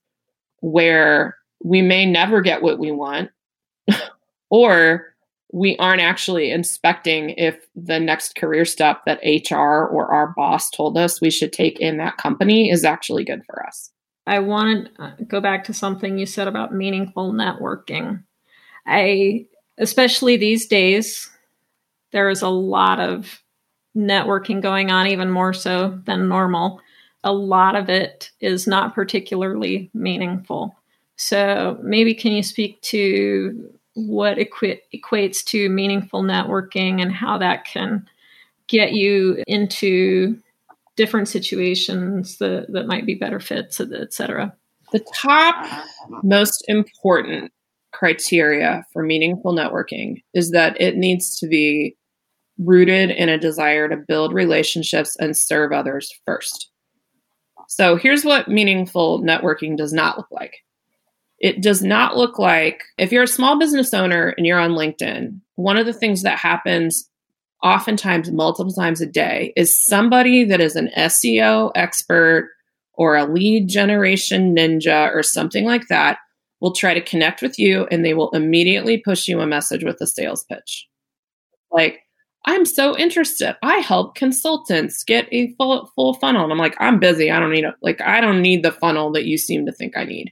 where 0.60 1.36
we 1.62 1.82
may 1.82 2.06
never 2.06 2.40
get 2.40 2.62
what 2.62 2.78
we 2.78 2.90
want 2.90 3.30
or 4.50 5.14
we 5.52 5.76
aren't 5.76 6.00
actually 6.00 6.50
inspecting 6.50 7.30
if 7.30 7.58
the 7.76 8.00
next 8.00 8.34
career 8.34 8.64
step 8.64 9.02
that 9.06 9.20
HR 9.22 9.86
or 9.86 10.12
our 10.12 10.32
boss 10.36 10.70
told 10.70 10.96
us 10.96 11.20
we 11.20 11.30
should 11.30 11.52
take 11.52 11.78
in 11.78 11.98
that 11.98 12.16
company 12.16 12.70
is 12.70 12.84
actually 12.84 13.24
good 13.24 13.42
for 13.44 13.64
us. 13.64 13.92
I 14.26 14.38
want 14.38 14.94
to 14.96 15.02
uh, 15.02 15.12
go 15.26 15.40
back 15.40 15.64
to 15.64 15.74
something 15.74 16.18
you 16.18 16.26
said 16.26 16.48
about 16.48 16.74
meaningful 16.74 17.32
networking. 17.32 18.22
I, 18.86 19.46
especially 19.78 20.36
these 20.36 20.66
days, 20.66 21.30
there 22.12 22.30
is 22.30 22.42
a 22.42 22.48
lot 22.48 23.00
of 23.00 23.42
networking 23.96 24.62
going 24.62 24.90
on, 24.90 25.06
even 25.06 25.30
more 25.30 25.52
so 25.52 26.00
than 26.04 26.28
normal. 26.28 26.80
A 27.22 27.32
lot 27.32 27.76
of 27.76 27.88
it 27.88 28.30
is 28.40 28.66
not 28.66 28.94
particularly 28.94 29.90
meaningful. 29.94 30.74
So, 31.16 31.78
maybe 31.82 32.14
can 32.14 32.32
you 32.32 32.42
speak 32.42 32.80
to 32.82 33.72
what 33.94 34.38
equi- 34.38 34.80
equates 34.92 35.44
to 35.44 35.68
meaningful 35.68 36.22
networking 36.22 37.00
and 37.00 37.12
how 37.12 37.38
that 37.38 37.64
can 37.64 38.08
get 38.66 38.92
you 38.92 39.42
into 39.46 40.38
different 40.96 41.28
situations 41.28 42.38
that, 42.38 42.66
that 42.72 42.86
might 42.86 43.06
be 43.06 43.14
better 43.14 43.40
fits, 43.40 43.80
et 43.80 44.12
cetera. 44.12 44.54
The 44.92 45.04
top 45.14 45.66
most 46.22 46.64
important 46.68 47.52
criteria 47.92 48.84
for 48.92 49.02
meaningful 49.02 49.54
networking 49.54 50.22
is 50.34 50.50
that 50.50 50.80
it 50.80 50.96
needs 50.96 51.38
to 51.38 51.46
be 51.46 51.96
rooted 52.58 53.10
in 53.10 53.28
a 53.28 53.38
desire 53.38 53.88
to 53.88 53.96
build 53.96 54.32
relationships 54.32 55.16
and 55.18 55.36
serve 55.36 55.72
others 55.72 56.12
first. 56.24 56.70
So 57.68 57.96
here's 57.96 58.24
what 58.24 58.48
meaningful 58.48 59.22
networking 59.22 59.76
does 59.76 59.92
not 59.92 60.16
look 60.16 60.28
like 60.30 60.58
it 61.44 61.60
does 61.60 61.82
not 61.82 62.16
look 62.16 62.38
like 62.38 62.82
if 62.96 63.12
you're 63.12 63.24
a 63.24 63.28
small 63.28 63.58
business 63.58 63.92
owner 63.92 64.34
and 64.36 64.46
you're 64.46 64.58
on 64.58 64.70
LinkedIn, 64.70 65.40
one 65.56 65.76
of 65.76 65.84
the 65.84 65.92
things 65.92 66.22
that 66.22 66.38
happens 66.38 67.10
oftentimes 67.64 68.30
multiple 68.30 68.72
times 68.72 69.00
a 69.00 69.06
day 69.06 69.52
is 69.56 69.82
somebody 69.82 70.44
that 70.44 70.60
is 70.60 70.76
an 70.76 70.90
SEO 70.96 71.72
expert 71.74 72.50
or 72.92 73.16
a 73.16 73.24
lead 73.24 73.68
generation 73.68 74.54
ninja 74.54 75.12
or 75.12 75.22
something 75.22 75.64
like 75.64 75.88
that 75.88 76.18
will 76.60 76.72
try 76.72 76.94
to 76.94 77.00
connect 77.00 77.42
with 77.42 77.58
you 77.58 77.86
and 77.90 78.04
they 78.04 78.14
will 78.14 78.30
immediately 78.30 78.98
push 78.98 79.26
you 79.26 79.40
a 79.40 79.46
message 79.46 79.82
with 79.82 80.00
a 80.00 80.06
sales 80.06 80.44
pitch. 80.44 80.86
Like, 81.72 82.00
I'm 82.46 82.66
so 82.66 82.96
interested. 82.96 83.56
I 83.62 83.78
help 83.78 84.14
consultants 84.14 85.02
get 85.02 85.26
a 85.32 85.52
full 85.54 85.90
full 85.96 86.14
funnel. 86.14 86.44
And 86.44 86.52
I'm 86.52 86.58
like, 86.58 86.76
I'm 86.78 87.00
busy. 87.00 87.30
I 87.30 87.40
don't 87.40 87.50
need 87.50 87.64
a 87.64 87.74
like 87.80 88.00
I 88.02 88.20
don't 88.20 88.42
need 88.42 88.62
the 88.62 88.72
funnel 88.72 89.10
that 89.12 89.24
you 89.24 89.38
seem 89.38 89.64
to 89.64 89.72
think 89.72 89.96
I 89.96 90.04
need. 90.04 90.30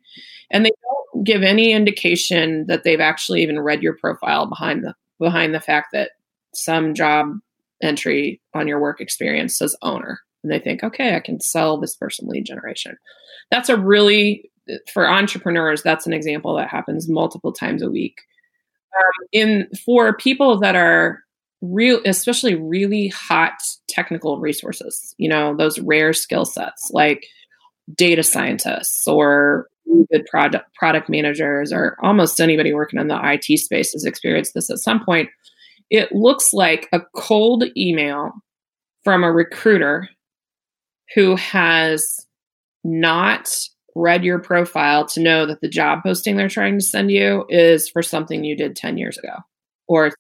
And 0.51 0.65
they 0.65 0.73
don't 0.83 1.25
give 1.25 1.43
any 1.43 1.73
indication 1.73 2.67
that 2.67 2.85
they've 2.85 3.01
actually 3.01 3.43
even 3.43 3.59
read 3.59 3.83
your 3.83 3.97
profile 3.97 4.47
behind 4.47 4.85
the 4.85 4.95
behind 5.19 5.55
the 5.55 5.61
fact 5.61 5.89
that 5.93 6.11
some 6.55 6.95
job 6.95 7.39
entry 7.83 8.41
on 8.55 8.69
your 8.69 8.81
work 8.81 9.01
experience 9.01 9.59
says 9.59 9.77
owner. 9.83 10.21
And 10.43 10.53
they 10.53 10.59
think, 10.59 10.83
okay, 10.83 11.15
I 11.15 11.21
can 11.21 11.41
sell 11.41 11.79
this 11.79 11.97
person 11.97 12.29
lead 12.29 12.47
generation. 12.47 12.97
That's 13.51 13.69
a 13.69 13.77
really 13.77 14.51
for 14.93 15.09
entrepreneurs, 15.09 15.83
that's 15.83 16.07
an 16.07 16.13
example 16.13 16.57
that 16.57 16.69
happens 16.69 17.09
multiple 17.09 17.53
times 17.53 17.83
a 17.83 17.91
week. 17.91 18.21
Um, 18.97 19.29
in 19.33 19.69
for 19.85 20.15
people 20.15 20.61
that 20.61 20.77
are 20.77 21.21
real 21.63 22.01
especially 22.05 22.55
really 22.57 23.09
hot 23.09 23.55
technical 23.89 24.39
resources 24.41 25.15
you 25.17 25.29
know 25.29 25.57
those 25.57 25.79
rare 25.79 26.13
skill 26.13 26.45
sets 26.45 26.91
like 26.93 27.25
data 27.97 28.23
scientists 28.23 29.07
or 29.07 29.69
good 30.11 30.27
product 30.27 30.75
product 30.75 31.09
managers 31.09 31.73
or 31.73 31.97
almost 32.03 32.41
anybody 32.41 32.73
working 32.73 33.01
in 33.01 33.09
the 33.09 33.19
IT 33.23 33.59
space 33.59 33.93
has 33.93 34.05
experienced 34.05 34.55
this 34.55 34.71
at 34.71 34.79
some 34.79 35.05
point. 35.05 35.29
It 35.93 36.11
looks 36.13 36.55
like 36.55 36.89
a 36.91 37.03
cold 37.15 37.65
email 37.77 38.33
from 39.05 39.23
a 39.23 39.31
recruiter 39.31 40.09
who 41.15 41.37
has 41.37 42.27
not 42.83 43.55
read 43.95 44.25
your 44.25 44.39
profile 44.39 45.05
to 45.05 45.21
know 45.21 45.45
that 45.45 45.61
the 45.61 45.69
job 45.69 45.99
posting 46.03 46.37
they're 46.37 46.49
trying 46.49 46.79
to 46.79 46.85
send 46.85 47.11
you 47.11 47.45
is 47.51 47.91
for 47.91 48.01
something 48.01 48.43
you 48.43 48.57
did 48.57 48.75
10 48.75 48.97
years 48.97 49.19
ago 49.19 49.35
or 49.87 50.13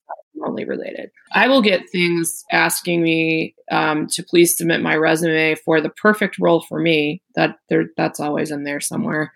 only 0.46 0.66
related. 0.66 1.10
I 1.32 1.48
will 1.48 1.62
get 1.62 1.88
things 1.90 2.44
asking 2.52 3.02
me 3.02 3.54
um, 3.70 4.08
to 4.08 4.22
please 4.22 4.54
submit 4.54 4.82
my 4.82 4.94
resume 4.94 5.54
for 5.54 5.80
the 5.80 5.88
perfect 5.88 6.36
role 6.38 6.60
for 6.68 6.80
me. 6.80 7.22
That 7.34 7.56
there, 7.70 7.86
that's 7.96 8.20
always 8.20 8.50
in 8.50 8.64
there 8.64 8.80
somewhere, 8.80 9.32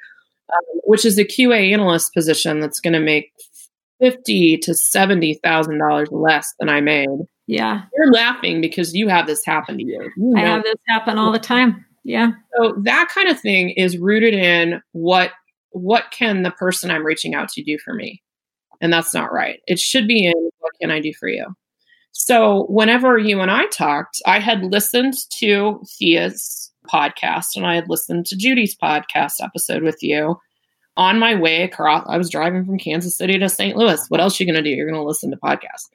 um, 0.53 0.81
which 0.85 1.07
is 1.07 1.19
a 1.19 1.25
QA 1.25 1.73
analyst 1.73 2.13
position 2.13 2.61
that's 2.61 2.81
going 2.81 2.93
to 2.93 3.01
make 3.01 3.33
fifty 4.01 4.57
to 4.59 4.75
seventy 4.75 5.41
thousand 5.43 5.79
dollars 5.79 6.09
less 6.11 6.53
than 6.59 6.69
I 6.69 6.81
made. 6.81 7.09
Yeah, 7.47 7.83
you're 7.95 8.13
laughing 8.13 8.61
because 8.61 8.95
you 8.95 9.09
have 9.09 9.27
this 9.27 9.45
happen 9.45 9.79
to 9.79 9.85
you. 9.85 10.11
you 10.17 10.31
know. 10.31 10.41
I 10.41 10.45
have 10.45 10.63
this 10.63 10.75
happen 10.89 11.19
all 11.19 11.33
the 11.33 11.39
time. 11.39 11.85
Yeah. 12.05 12.33
So 12.57 12.75
that 12.85 13.09
kind 13.13 13.29
of 13.29 13.41
thing 13.41 13.71
is 13.71 13.99
rooted 13.99 14.35
in 14.35 14.81
what 14.93 15.33
what 15.71 16.11
can 16.11 16.43
the 16.43 16.53
person 16.53 16.91
I'm 16.91 17.05
reaching 17.05 17.35
out 17.35 17.49
to 17.51 17.63
do 17.63 17.79
for 17.85 17.93
me? 17.95 18.23
And 18.81 18.93
that's 18.93 19.13
not 19.13 19.33
right. 19.33 19.61
It 19.67 19.79
should 19.79 20.07
be 20.07 20.25
in 20.25 20.51
what 20.61 20.73
can 20.81 20.91
I 20.91 21.01
do 21.01 21.13
for 21.13 21.29
you? 21.29 21.47
So 22.13 22.67
whenever 22.71 23.19
you 23.19 23.41
and 23.41 23.51
I 23.51 23.67
talked, 23.67 24.23
I 24.25 24.39
had 24.39 24.65
listened 24.65 25.15
to 25.39 25.83
Thea's 25.99 26.73
podcast 26.91 27.57
and 27.57 27.67
I 27.67 27.75
had 27.75 27.91
listened 27.91 28.27
to 28.27 28.37
Judy's 28.37 28.77
podcast 28.77 29.35
episode 29.43 29.83
with 29.83 29.99
you 30.01 30.37
on 30.97 31.19
my 31.19 31.35
way 31.35 31.63
across. 31.63 32.07
I 32.09 32.19
was 32.19 32.31
driving 32.31 32.65
from 32.65 32.79
Kansas 32.79 33.17
City 33.17 33.39
to 33.39 33.49
St. 33.49 33.77
Louis. 33.77 34.05
What 34.09 34.21
else 34.21 34.41
are 34.41 34.45
you 34.45 34.53
going 34.53 34.63
to 34.63 34.69
do? 34.69 34.75
You're 34.75 34.89
going 34.91 35.01
to 35.01 35.07
listen 35.07 35.31
to 35.31 35.37
podcasts. 35.37 35.89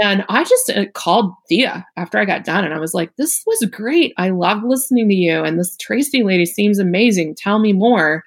And 0.00 0.24
I 0.28 0.44
just 0.44 0.70
uh, 0.70 0.86
called 0.94 1.32
Thea 1.48 1.84
after 1.96 2.18
I 2.18 2.24
got 2.24 2.44
done 2.44 2.64
and 2.64 2.72
I 2.72 2.78
was 2.78 2.94
like, 2.94 3.14
this 3.16 3.42
was 3.46 3.68
great. 3.70 4.14
I 4.16 4.30
love 4.30 4.62
listening 4.62 5.08
to 5.08 5.14
you. 5.14 5.42
And 5.42 5.58
this 5.58 5.76
Tracie 5.76 6.22
lady 6.22 6.46
seems 6.46 6.78
amazing. 6.78 7.34
Tell 7.34 7.58
me 7.58 7.72
more. 7.72 8.22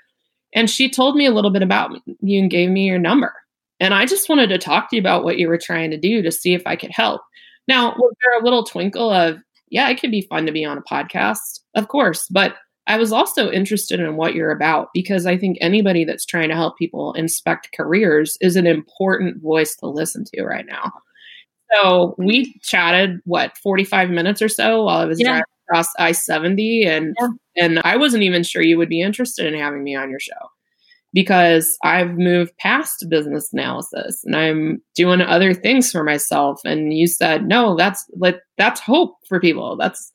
And 0.54 0.70
she 0.70 0.90
told 0.90 1.16
me 1.16 1.26
a 1.26 1.32
little 1.32 1.52
bit 1.52 1.64
about 1.64 1.92
you 2.22 2.42
and 2.42 2.52
gave 2.52 2.70
me 2.70 2.86
your 2.86 3.00
number. 3.00 3.34
And 3.80 3.94
I 3.94 4.06
just 4.06 4.30
wanted 4.30 4.48
to 4.50 4.58
talk 4.58 4.90
to 4.90 4.96
you 4.96 5.02
about 5.02 5.24
what 5.24 5.38
you 5.38 5.48
were 5.48 5.58
trying 5.58 5.90
to 5.92 5.98
do 5.98 6.22
to 6.22 6.32
see 6.32 6.54
if 6.54 6.62
I 6.66 6.76
could 6.76 6.92
help. 6.92 7.22
Now, 7.68 7.96
was 7.98 8.14
there 8.24 8.40
a 8.40 8.44
little 8.44 8.64
twinkle 8.64 9.10
of, 9.10 9.38
yeah, 9.70 9.90
it 9.90 10.00
could 10.00 10.12
be 10.12 10.22
fun 10.22 10.46
to 10.46 10.52
be 10.52 10.66
on 10.66 10.78
a 10.78 10.82
podcast? 10.82 11.62
Of 11.76 11.88
course. 11.88 12.28
But 12.30 12.56
I 12.86 12.98
was 12.98 13.14
also 13.14 13.50
interested 13.50 14.00
in 14.00 14.18
what 14.18 14.36
you're 14.36 14.52
about 14.52 14.90
because 14.94 15.26
I 15.26 15.38
think 15.38 15.58
anybody 15.62 16.04
that's 16.04 16.26
trying 16.26 16.50
to 16.50 16.56
help 16.56 16.78
people 16.78 17.14
inspect 17.14 17.70
careers 17.76 18.38
is 18.42 18.56
an 18.56 18.68
important 18.68 19.42
voice 19.42 19.76
to 19.78 19.88
listen 19.88 20.26
to 20.34 20.44
right 20.44 20.66
now. 20.66 20.92
So 21.74 22.16
we 22.18 22.54
chatted 22.62 23.20
what 23.26 23.58
45 23.58 24.10
minutes 24.10 24.42
or 24.42 24.50
so 24.50 24.84
while 24.84 25.00
I 25.00 25.06
was 25.06 25.20
yeah. 25.20 25.28
driving 25.28 25.44
across 25.68 25.88
I-70 25.98 26.88
and 26.88 27.16
yeah. 27.20 27.28
and 27.58 27.80
I 27.84 27.98
wasn't 27.98 28.24
even 28.24 28.44
sure 28.44 28.62
you 28.62 28.78
would 28.78 28.90
be 28.90 29.02
interested 29.02 29.52
in 29.52 29.60
having 29.60 29.84
me 29.84 29.96
on 29.96 30.10
your 30.10 30.20
show 30.20 30.34
because 31.14 31.78
I've 31.84 32.18
moved 32.18 32.58
past 32.58 33.06
business 33.10 33.52
analysis 33.54 34.24
and 34.24 34.36
I'm 34.36 34.82
doing 34.96 35.22
other 35.22 35.54
things 35.54 35.92
for 35.92 36.04
myself 36.04 36.60
and 36.66 36.94
you 36.94 37.08
said 37.08 37.48
no 37.48 37.76
that's 37.76 38.06
like 38.18 38.40
that's 38.58 38.82
hope 38.82 39.16
for 39.28 39.40
people 39.40 39.78
that's 39.78 40.12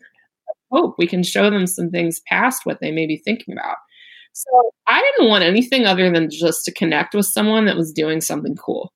hope 0.70 0.94
we 0.98 1.07
can 1.07 1.22
show 1.22 1.50
them 1.50 1.66
some 1.66 1.90
things 1.90 2.20
past 2.26 2.64
what 2.64 2.81
they 2.81 2.90
may 2.90 3.07
be 3.07 3.20
thinking 3.24 3.52
about 3.52 3.76
so 4.33 4.70
I 4.87 5.02
didn't 5.02 5.31
want 5.31 5.44
anything 5.44 5.87
other 5.87 6.11
than 6.12 6.31
just 6.31 6.64
to 6.64 6.72
connect 6.72 7.14
with 7.14 7.26
someone 7.26 7.66
that 7.66 7.76
was 7.76 7.92
doing 7.92 8.20
something 8.20 8.57
cool 8.57 8.92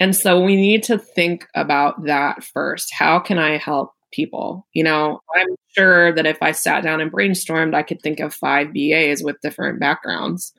and 0.00 0.16
so 0.16 0.42
we 0.42 0.56
need 0.56 0.82
to 0.84 0.98
think 0.98 1.46
about 1.54 2.06
that 2.06 2.42
first. 2.42 2.90
How 2.92 3.20
can 3.20 3.38
I 3.38 3.58
help 3.58 3.92
people? 4.12 4.66
You 4.72 4.82
know, 4.82 5.20
I'm 5.36 5.54
sure 5.76 6.14
that 6.14 6.26
if 6.26 6.38
I 6.42 6.52
sat 6.52 6.82
down 6.82 7.02
and 7.02 7.12
brainstormed, 7.12 7.74
I 7.74 7.82
could 7.82 8.00
think 8.00 8.18
of 8.18 8.34
five 8.34 8.68
BAs 8.72 9.22
with 9.22 9.36
different 9.42 9.78
backgrounds 9.78 10.54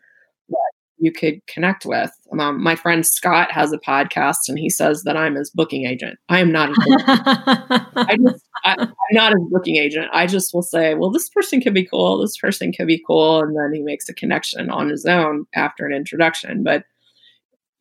you 1.01 1.11
could 1.11 1.45
connect 1.47 1.85
with. 1.85 2.11
Um, 2.39 2.61
my 2.61 2.75
friend 2.75 3.05
Scott 3.05 3.51
has 3.51 3.73
a 3.73 3.79
podcast 3.79 4.47
and 4.47 4.59
he 4.59 4.69
says 4.69 5.01
that 5.03 5.17
I'm 5.17 5.35
his 5.35 5.49
booking 5.49 5.85
agent. 5.85 6.19
I 6.29 6.39
am 6.39 6.51
not. 6.51 6.69
I 6.77 8.17
just, 8.23 8.45
I, 8.63 8.75
I'm 8.79 8.93
not 9.11 9.33
his 9.33 9.47
booking 9.49 9.77
agent. 9.77 10.07
I 10.13 10.27
just 10.27 10.53
will 10.53 10.61
say, 10.61 10.93
well, 10.93 11.09
this 11.09 11.27
person 11.29 11.59
could 11.59 11.73
be 11.73 11.85
cool. 11.85 12.19
This 12.19 12.37
person 12.37 12.71
could 12.71 12.85
be 12.85 13.03
cool. 13.05 13.41
And 13.41 13.57
then 13.57 13.73
he 13.73 13.81
makes 13.81 14.07
a 14.07 14.13
connection 14.13 14.69
on 14.69 14.89
his 14.89 15.05
own 15.05 15.47
after 15.55 15.85
an 15.87 15.93
introduction. 15.93 16.63
But 16.63 16.85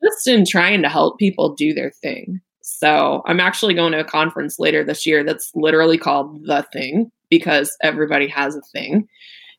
just 0.03 0.27
in 0.27 0.47
trying 0.47 0.81
to 0.83 0.89
help 0.89 1.19
people 1.19 1.55
do 1.55 1.75
their 1.75 1.91
thing. 1.91 2.41
So 2.63 3.23
I'm 3.27 3.41
actually 3.41 3.75
going 3.75 3.93
to 3.93 4.01
a 4.01 4.05
conference 4.05 4.59
later 4.59 4.83
this 4.83 5.05
year 5.05 5.25
that's 5.25 5.51
literally 5.55 5.99
called 5.99 6.47
The 6.47 6.67
Thing 6.73 7.13
because 7.29 7.77
everybody 7.83 8.29
has 8.29 8.57
a 8.57 8.63
thing. 8.73 9.09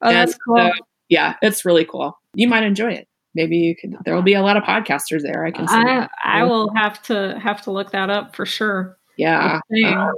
Oh, 0.01 0.07
and 0.07 0.17
that's 0.17 0.37
cool. 0.37 0.57
So, 0.57 0.71
yeah, 1.09 1.35
it's 1.41 1.65
really 1.65 1.85
cool. 1.85 2.17
You 2.33 2.47
might 2.47 2.63
enjoy 2.63 2.93
it. 2.93 3.07
Maybe 3.33 3.57
you 3.57 3.75
could. 3.75 3.95
There 4.03 4.15
will 4.15 4.21
be 4.21 4.33
a 4.33 4.41
lot 4.41 4.57
of 4.57 4.63
podcasters 4.63 5.21
there. 5.21 5.45
I 5.45 5.51
can. 5.51 5.67
See 5.67 5.75
I 5.75 6.07
I 6.23 6.43
will 6.43 6.73
have 6.75 7.01
to 7.03 7.39
have 7.39 7.61
to 7.63 7.71
look 7.71 7.91
that 7.91 8.09
up 8.09 8.35
for 8.35 8.45
sure. 8.45 8.97
Yeah, 9.17 9.59
uh, 9.73 10.11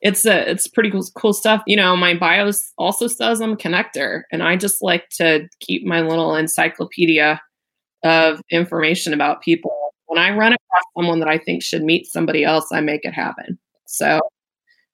it's 0.00 0.24
a 0.24 0.50
it's 0.50 0.66
pretty 0.66 0.90
cool, 0.90 1.04
cool 1.14 1.32
stuff. 1.32 1.62
You 1.66 1.76
know, 1.76 1.96
my 1.96 2.14
bio 2.14 2.50
also 2.78 3.06
says 3.06 3.40
I'm 3.40 3.52
a 3.52 3.56
connector, 3.56 4.22
and 4.30 4.42
I 4.42 4.56
just 4.56 4.82
like 4.82 5.08
to 5.16 5.48
keep 5.60 5.84
my 5.84 6.00
little 6.00 6.36
encyclopedia 6.36 7.40
of 8.04 8.40
information 8.50 9.12
about 9.12 9.42
people. 9.42 9.76
When 10.06 10.18
I 10.18 10.30
run 10.36 10.52
across 10.52 10.82
someone 10.96 11.20
that 11.20 11.28
I 11.28 11.38
think 11.38 11.62
should 11.62 11.82
meet 11.82 12.06
somebody 12.06 12.44
else, 12.44 12.66
I 12.72 12.80
make 12.80 13.04
it 13.04 13.14
happen. 13.14 13.58
So 13.86 14.20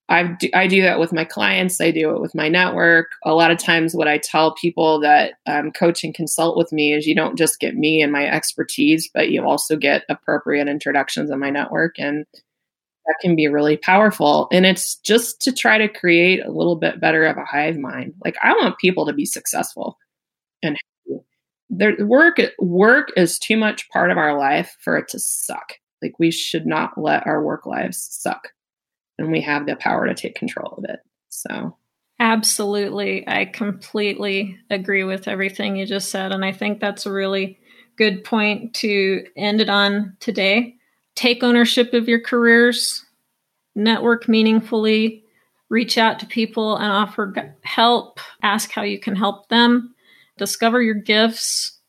I 0.09 0.23
do, 0.23 0.49
I 0.53 0.67
do 0.67 0.81
that 0.83 0.99
with 0.99 1.11
my 1.11 1.25
clients. 1.25 1.81
I 1.81 1.91
do 1.91 2.15
it 2.15 2.21
with 2.21 2.33
my 2.33 2.47
network. 2.47 3.07
A 3.25 3.33
lot 3.33 3.51
of 3.51 3.57
times, 3.57 3.93
what 3.93 4.07
I 4.07 4.17
tell 4.17 4.55
people 4.55 5.01
that 5.01 5.33
um, 5.45 5.71
coach 5.71 6.03
and 6.03 6.13
consult 6.13 6.57
with 6.57 6.71
me 6.71 6.93
is 6.93 7.05
you 7.05 7.15
don't 7.15 7.37
just 7.37 7.59
get 7.59 7.75
me 7.75 8.01
and 8.01 8.11
my 8.11 8.25
expertise, 8.25 9.09
but 9.13 9.29
you 9.31 9.45
also 9.45 9.75
get 9.75 10.03
appropriate 10.09 10.67
introductions 10.67 11.29
in 11.29 11.39
my 11.39 11.49
network. 11.49 11.99
And 11.99 12.25
that 13.05 13.15
can 13.21 13.35
be 13.35 13.47
really 13.47 13.77
powerful. 13.77 14.47
And 14.51 14.65
it's 14.65 14.95
just 14.95 15.41
to 15.41 15.51
try 15.51 15.77
to 15.77 15.87
create 15.87 16.45
a 16.45 16.51
little 16.51 16.77
bit 16.77 17.01
better 17.01 17.25
of 17.25 17.37
a 17.37 17.45
hive 17.45 17.77
mind. 17.77 18.13
Like, 18.23 18.35
I 18.41 18.53
want 18.53 18.77
people 18.79 19.05
to 19.07 19.13
be 19.13 19.25
successful 19.25 19.97
and 20.63 20.77
there, 21.69 21.95
work 22.05 22.37
work 22.59 23.09
is 23.15 23.39
too 23.39 23.57
much 23.57 23.89
part 23.89 24.11
of 24.11 24.17
our 24.17 24.37
life 24.37 24.75
for 24.81 24.97
it 24.97 25.07
to 25.09 25.19
suck. 25.19 25.73
Like 26.01 26.19
we 26.19 26.31
should 26.31 26.65
not 26.65 26.97
let 26.97 27.25
our 27.25 27.43
work 27.43 27.65
lives 27.65 28.07
suck, 28.11 28.49
and 29.17 29.31
we 29.31 29.41
have 29.41 29.65
the 29.65 29.75
power 29.75 30.07
to 30.07 30.13
take 30.13 30.35
control 30.35 30.75
of 30.77 30.85
it. 30.85 30.99
So, 31.29 31.75
absolutely, 32.19 33.27
I 33.27 33.45
completely 33.45 34.57
agree 34.69 35.03
with 35.03 35.27
everything 35.27 35.75
you 35.75 35.85
just 35.85 36.09
said, 36.09 36.31
and 36.31 36.43
I 36.43 36.51
think 36.51 36.79
that's 36.79 37.05
a 37.05 37.11
really 37.11 37.59
good 37.97 38.23
point 38.23 38.73
to 38.75 39.25
end 39.35 39.61
it 39.61 39.69
on 39.69 40.15
today. 40.19 40.75
Take 41.15 41.43
ownership 41.43 41.93
of 41.93 42.07
your 42.07 42.21
careers, 42.21 43.03
network 43.75 44.27
meaningfully, 44.27 45.23
reach 45.69 45.97
out 45.97 46.19
to 46.19 46.25
people 46.25 46.77
and 46.77 46.91
offer 46.91 47.55
help, 47.63 48.19
ask 48.41 48.71
how 48.71 48.83
you 48.83 48.99
can 48.99 49.15
help 49.15 49.49
them 49.49 49.93
discover 50.37 50.81
your 50.81 50.95
gifts, 50.95 51.79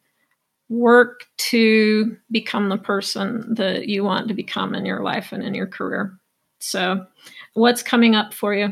work 0.69 1.25
to 1.37 2.17
become 2.31 2.69
the 2.69 2.79
person 2.79 3.55
that 3.55 3.89
you 3.89 4.05
want 4.05 4.29
to 4.29 4.35
become 4.35 4.75
in 4.75 4.85
your 4.85 5.03
life 5.03 5.33
and 5.33 5.43
in 5.43 5.55
your 5.55 5.67
career. 5.67 6.18
So, 6.61 7.07
what's 7.55 7.83
coming 7.83 8.15
up 8.15 8.35
for 8.35 8.55
you? 8.55 8.71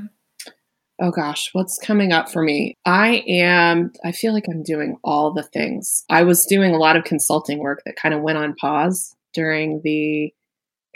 Oh 1.01 1.11
gosh, 1.11 1.51
what's 1.53 1.79
coming 1.79 2.12
up 2.12 2.31
for 2.31 2.42
me? 2.42 2.75
I 2.87 3.22
am, 3.29 3.92
I 4.05 4.12
feel 4.12 4.33
like 4.33 4.46
I'm 4.49 4.62
doing 4.62 4.96
all 5.05 5.33
the 5.33 5.42
things. 5.42 6.05
I 6.09 6.22
was 6.22 6.46
doing 6.46 6.75
a 6.75 6.79
lot 6.79 6.96
of 6.96 7.05
consulting 7.05 7.59
work 7.59 7.83
that 7.85 7.96
kind 7.96 8.14
of 8.14 8.22
went 8.22 8.38
on 8.38 8.55
pause 8.55 9.14
during 9.35 9.83
the 9.85 10.33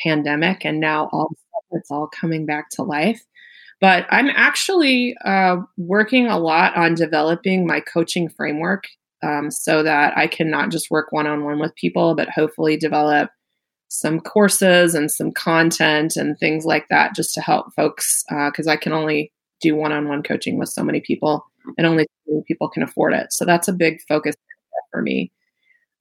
pandemic, 0.03 0.65
and 0.65 0.81
now 0.81 1.11
all 1.13 1.33
it's 1.73 1.91
all 1.91 2.09
coming 2.09 2.47
back 2.47 2.71
to 2.71 2.83
life. 2.83 3.21
But 3.81 4.07
I'm 4.11 4.29
actually 4.31 5.17
uh, 5.25 5.57
working 5.77 6.27
a 6.27 6.39
lot 6.39 6.77
on 6.77 6.95
developing 6.95 7.67
my 7.67 7.81
coaching 7.81 8.29
framework 8.29 8.85
um, 9.23 9.51
so 9.51 9.83
that 9.83 10.17
I 10.17 10.27
can 10.27 10.51
not 10.51 10.71
just 10.71 10.91
work 10.91 11.13
one 11.13 11.27
on 11.27 11.45
one 11.45 11.59
with 11.59 11.75
people, 11.77 12.15
but 12.15 12.29
hopefully 12.29 12.77
develop 12.77 13.31
some 13.91 14.21
courses 14.21 14.95
and 14.95 15.11
some 15.11 15.33
content 15.33 16.17
and 16.17 16.39
things 16.39 16.65
like 16.65 16.89
that 16.89 17.15
just 17.15 17.35
to 17.35 17.41
help 17.41 17.75
folks 17.75 18.25
because 18.29 18.67
uh, 18.67 18.71
I 18.71 18.77
can 18.77 18.93
only 18.93 19.33
do 19.61 19.77
one 19.77 19.93
on 19.93 20.09
one 20.09 20.23
coaching 20.23 20.59
with 20.59 20.69
so 20.69 20.83
many 20.83 21.01
people 21.01 21.45
and 21.77 21.87
only 21.87 22.07
people 22.47 22.69
can 22.69 22.83
afford 22.83 23.13
it. 23.13 23.33
So 23.33 23.45
that's 23.45 23.69
a 23.69 23.73
big 23.73 24.01
focus 24.09 24.35
for 24.91 25.03
me. 25.03 25.33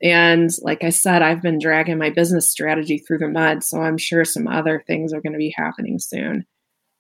And 0.02 0.50
like 0.62 0.84
I 0.84 0.90
said, 0.90 1.22
I've 1.22 1.42
been 1.42 1.60
dragging 1.60 1.98
my 1.98 2.10
business 2.10 2.50
strategy 2.50 3.00
through 3.00 3.18
the 3.18 3.28
mud. 3.28 3.64
So 3.64 3.82
I'm 3.82 3.98
sure 3.98 4.24
some 4.24 4.48
other 4.48 4.82
things 4.88 5.12
are 5.12 5.22
going 5.22 5.34
to 5.34 5.40
be 5.40 5.54
happening 5.58 6.00
soon 6.00 6.46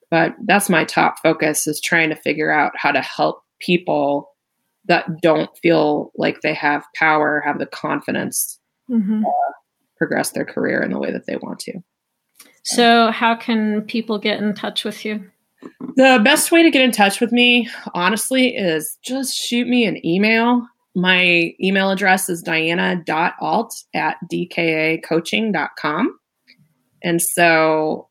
but 0.09 0.35
that's 0.45 0.69
my 0.69 0.83
top 0.83 1.19
focus 1.21 1.67
is 1.67 1.79
trying 1.79 2.09
to 2.09 2.15
figure 2.15 2.51
out 2.51 2.73
how 2.75 2.91
to 2.91 3.01
help 3.01 3.43
people 3.59 4.35
that 4.85 5.05
don't 5.21 5.55
feel 5.61 6.11
like 6.15 6.41
they 6.41 6.53
have 6.53 6.85
power 6.95 7.41
have 7.45 7.59
the 7.59 7.65
confidence 7.65 8.59
mm-hmm. 8.89 9.23
uh, 9.25 9.51
progress 9.99 10.31
their 10.31 10.45
career 10.45 10.81
in 10.81 10.91
the 10.91 10.99
way 10.99 11.11
that 11.11 11.27
they 11.27 11.35
want 11.35 11.59
to 11.59 11.73
so 12.63 13.11
how 13.11 13.35
can 13.35 13.81
people 13.83 14.17
get 14.17 14.39
in 14.41 14.55
touch 14.55 14.83
with 14.83 15.05
you 15.05 15.23
The 15.95 16.21
best 16.23 16.51
way 16.51 16.63
to 16.63 16.71
get 16.71 16.83
in 16.83 16.91
touch 16.91 17.19
with 17.19 17.31
me, 17.31 17.69
honestly, 17.93 18.55
is 18.55 18.97
just 19.03 19.35
shoot 19.35 19.67
me 19.67 19.85
an 19.85 20.03
email. 20.05 20.65
My 20.95 21.53
email 21.61 21.91
address 21.91 22.29
is 22.29 22.41
diana.alt 22.41 23.75
at 23.93 24.17
dkacoaching.com. 24.31 26.19
And 27.03 27.21
so 27.21 28.07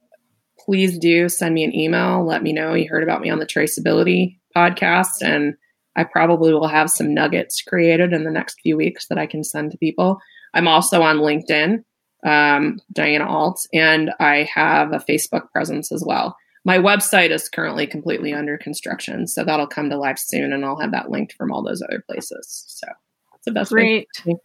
please 0.61 0.99
do 0.99 1.28
send 1.28 1.55
me 1.55 1.64
an 1.64 1.74
email. 1.74 2.26
Let 2.26 2.43
me 2.43 2.53
know 2.53 2.74
you 2.74 2.89
heard 2.89 3.03
about 3.03 3.20
me 3.22 3.30
on 3.30 3.39
the 3.39 3.47
traceability 3.47 4.39
podcast. 4.57 5.22
And 5.22 5.55
I 5.97 6.05
probably 6.05 6.53
will 6.53 6.68
have 6.68 6.91
some 6.91 7.14
nuggets 7.14 7.62
created 7.62 8.12
in 8.12 8.24
the 8.24 8.30
next 8.30 8.61
few 8.62 8.76
weeks 8.76 9.09
that 9.09 9.18
I 9.18 9.26
can 9.26 9.43
send 9.43 9.72
to 9.72 9.78
people. 9.78 10.18
I'm 10.55 10.68
also 10.68 11.03
on 11.03 11.18
LinkedIn, 11.18 11.84
um, 12.24 12.80
Diana 12.92 13.26
Alt, 13.26 13.66
and 13.72 14.11
I 14.20 14.49
have 14.53 14.92
a 14.92 14.99
Facebook 14.99 15.51
presence 15.53 15.92
as 15.92 16.03
well. 16.07 16.36
My 16.64 16.78
website 16.78 17.30
is 17.30 17.49
currently 17.49 17.86
completely 17.86 18.34
under 18.34 18.59
construction, 18.59 19.26
so 19.26 19.44
that'll 19.44 19.66
come 19.66 19.90
to 19.90 19.96
life 19.96 20.18
soon, 20.18 20.53
and 20.53 20.64
I'll 20.64 20.80
have 20.80 20.92
that 20.92 21.11
linked 21.11 21.32
from 21.34 21.53
all 21.53 21.62
those 21.62 21.82
other 21.82 22.03
places. 22.07 22.64
So 22.68 22.86
that's 22.86 23.44
the 23.44 23.53
best 23.53 23.72
Great. 23.72 24.09
way. 24.26 24.36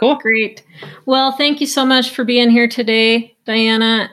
Cool. 0.00 0.16
Great. 0.16 0.62
Well, 1.06 1.32
thank 1.32 1.60
you 1.60 1.66
so 1.66 1.84
much 1.84 2.10
for 2.10 2.24
being 2.24 2.50
here 2.50 2.66
today, 2.66 3.36
Diana. 3.44 4.12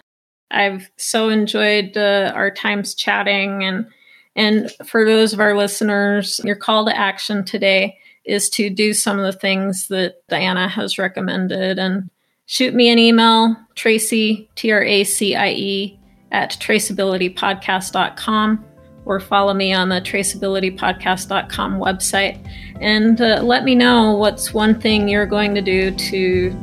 I've 0.51 0.89
so 0.97 1.29
enjoyed 1.29 1.97
uh, 1.97 2.31
our 2.35 2.51
times 2.51 2.93
chatting 2.95 3.63
and 3.63 3.87
and 4.35 4.71
for 4.85 5.03
those 5.03 5.33
of 5.33 5.39
our 5.39 5.57
listeners, 5.57 6.39
your 6.45 6.55
call 6.55 6.85
to 6.85 6.97
action 6.97 7.43
today 7.43 7.97
is 8.30 8.49
to 8.51 8.69
do 8.69 8.93
some 8.93 9.19
of 9.19 9.25
the 9.25 9.38
things 9.38 9.88
that 9.88 10.25
Diana 10.27 10.67
has 10.67 10.97
recommended 10.97 11.80
and 11.80 12.09
shoot 12.45 12.73
me 12.73 12.89
an 12.89 12.99
email, 12.99 13.55
Tracie, 13.75 14.49
T 14.55 14.71
R 14.71 14.84
A 14.84 15.03
C 15.03 15.36
I 15.36 15.49
E, 15.49 15.99
at 16.32 16.51
traceabilitypodcast.com 16.51 18.65
or 19.05 19.19
follow 19.19 19.53
me 19.53 19.73
on 19.73 19.89
the 19.89 20.01
traceabilitypodcast.com 20.01 21.80
website 21.80 22.47
and 22.80 23.21
uh, 23.21 23.41
let 23.41 23.63
me 23.63 23.73
know 23.73 24.13
what's 24.13 24.53
one 24.53 24.80
thing 24.80 25.09
you're 25.09 25.25
going 25.25 25.55
to 25.55 25.61
do 25.61 25.89
to 25.95 26.55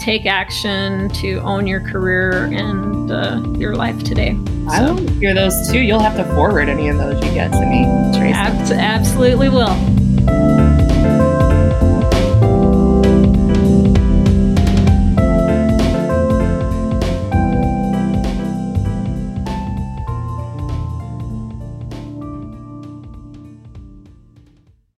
take 0.00 0.26
action 0.26 1.08
to 1.10 1.38
own 1.40 1.66
your 1.66 1.80
career 1.80 2.46
and 2.46 3.12
uh, 3.12 3.42
your 3.58 3.76
life 3.76 4.02
today. 4.02 4.32
So, 4.32 4.70
I 4.70 4.90
will 4.90 5.06
hear 5.12 5.34
those 5.34 5.54
too. 5.70 5.80
You'll 5.80 6.00
have 6.00 6.16
to 6.16 6.24
forward 6.34 6.68
any 6.68 6.88
of 6.88 6.96
those 6.96 7.22
you 7.24 7.32
get 7.32 7.52
to 7.52 7.66
me, 7.66 7.84
Tracie. 8.16 8.32
Abs- 8.32 8.72
absolutely 8.72 9.48
will. 9.48 10.01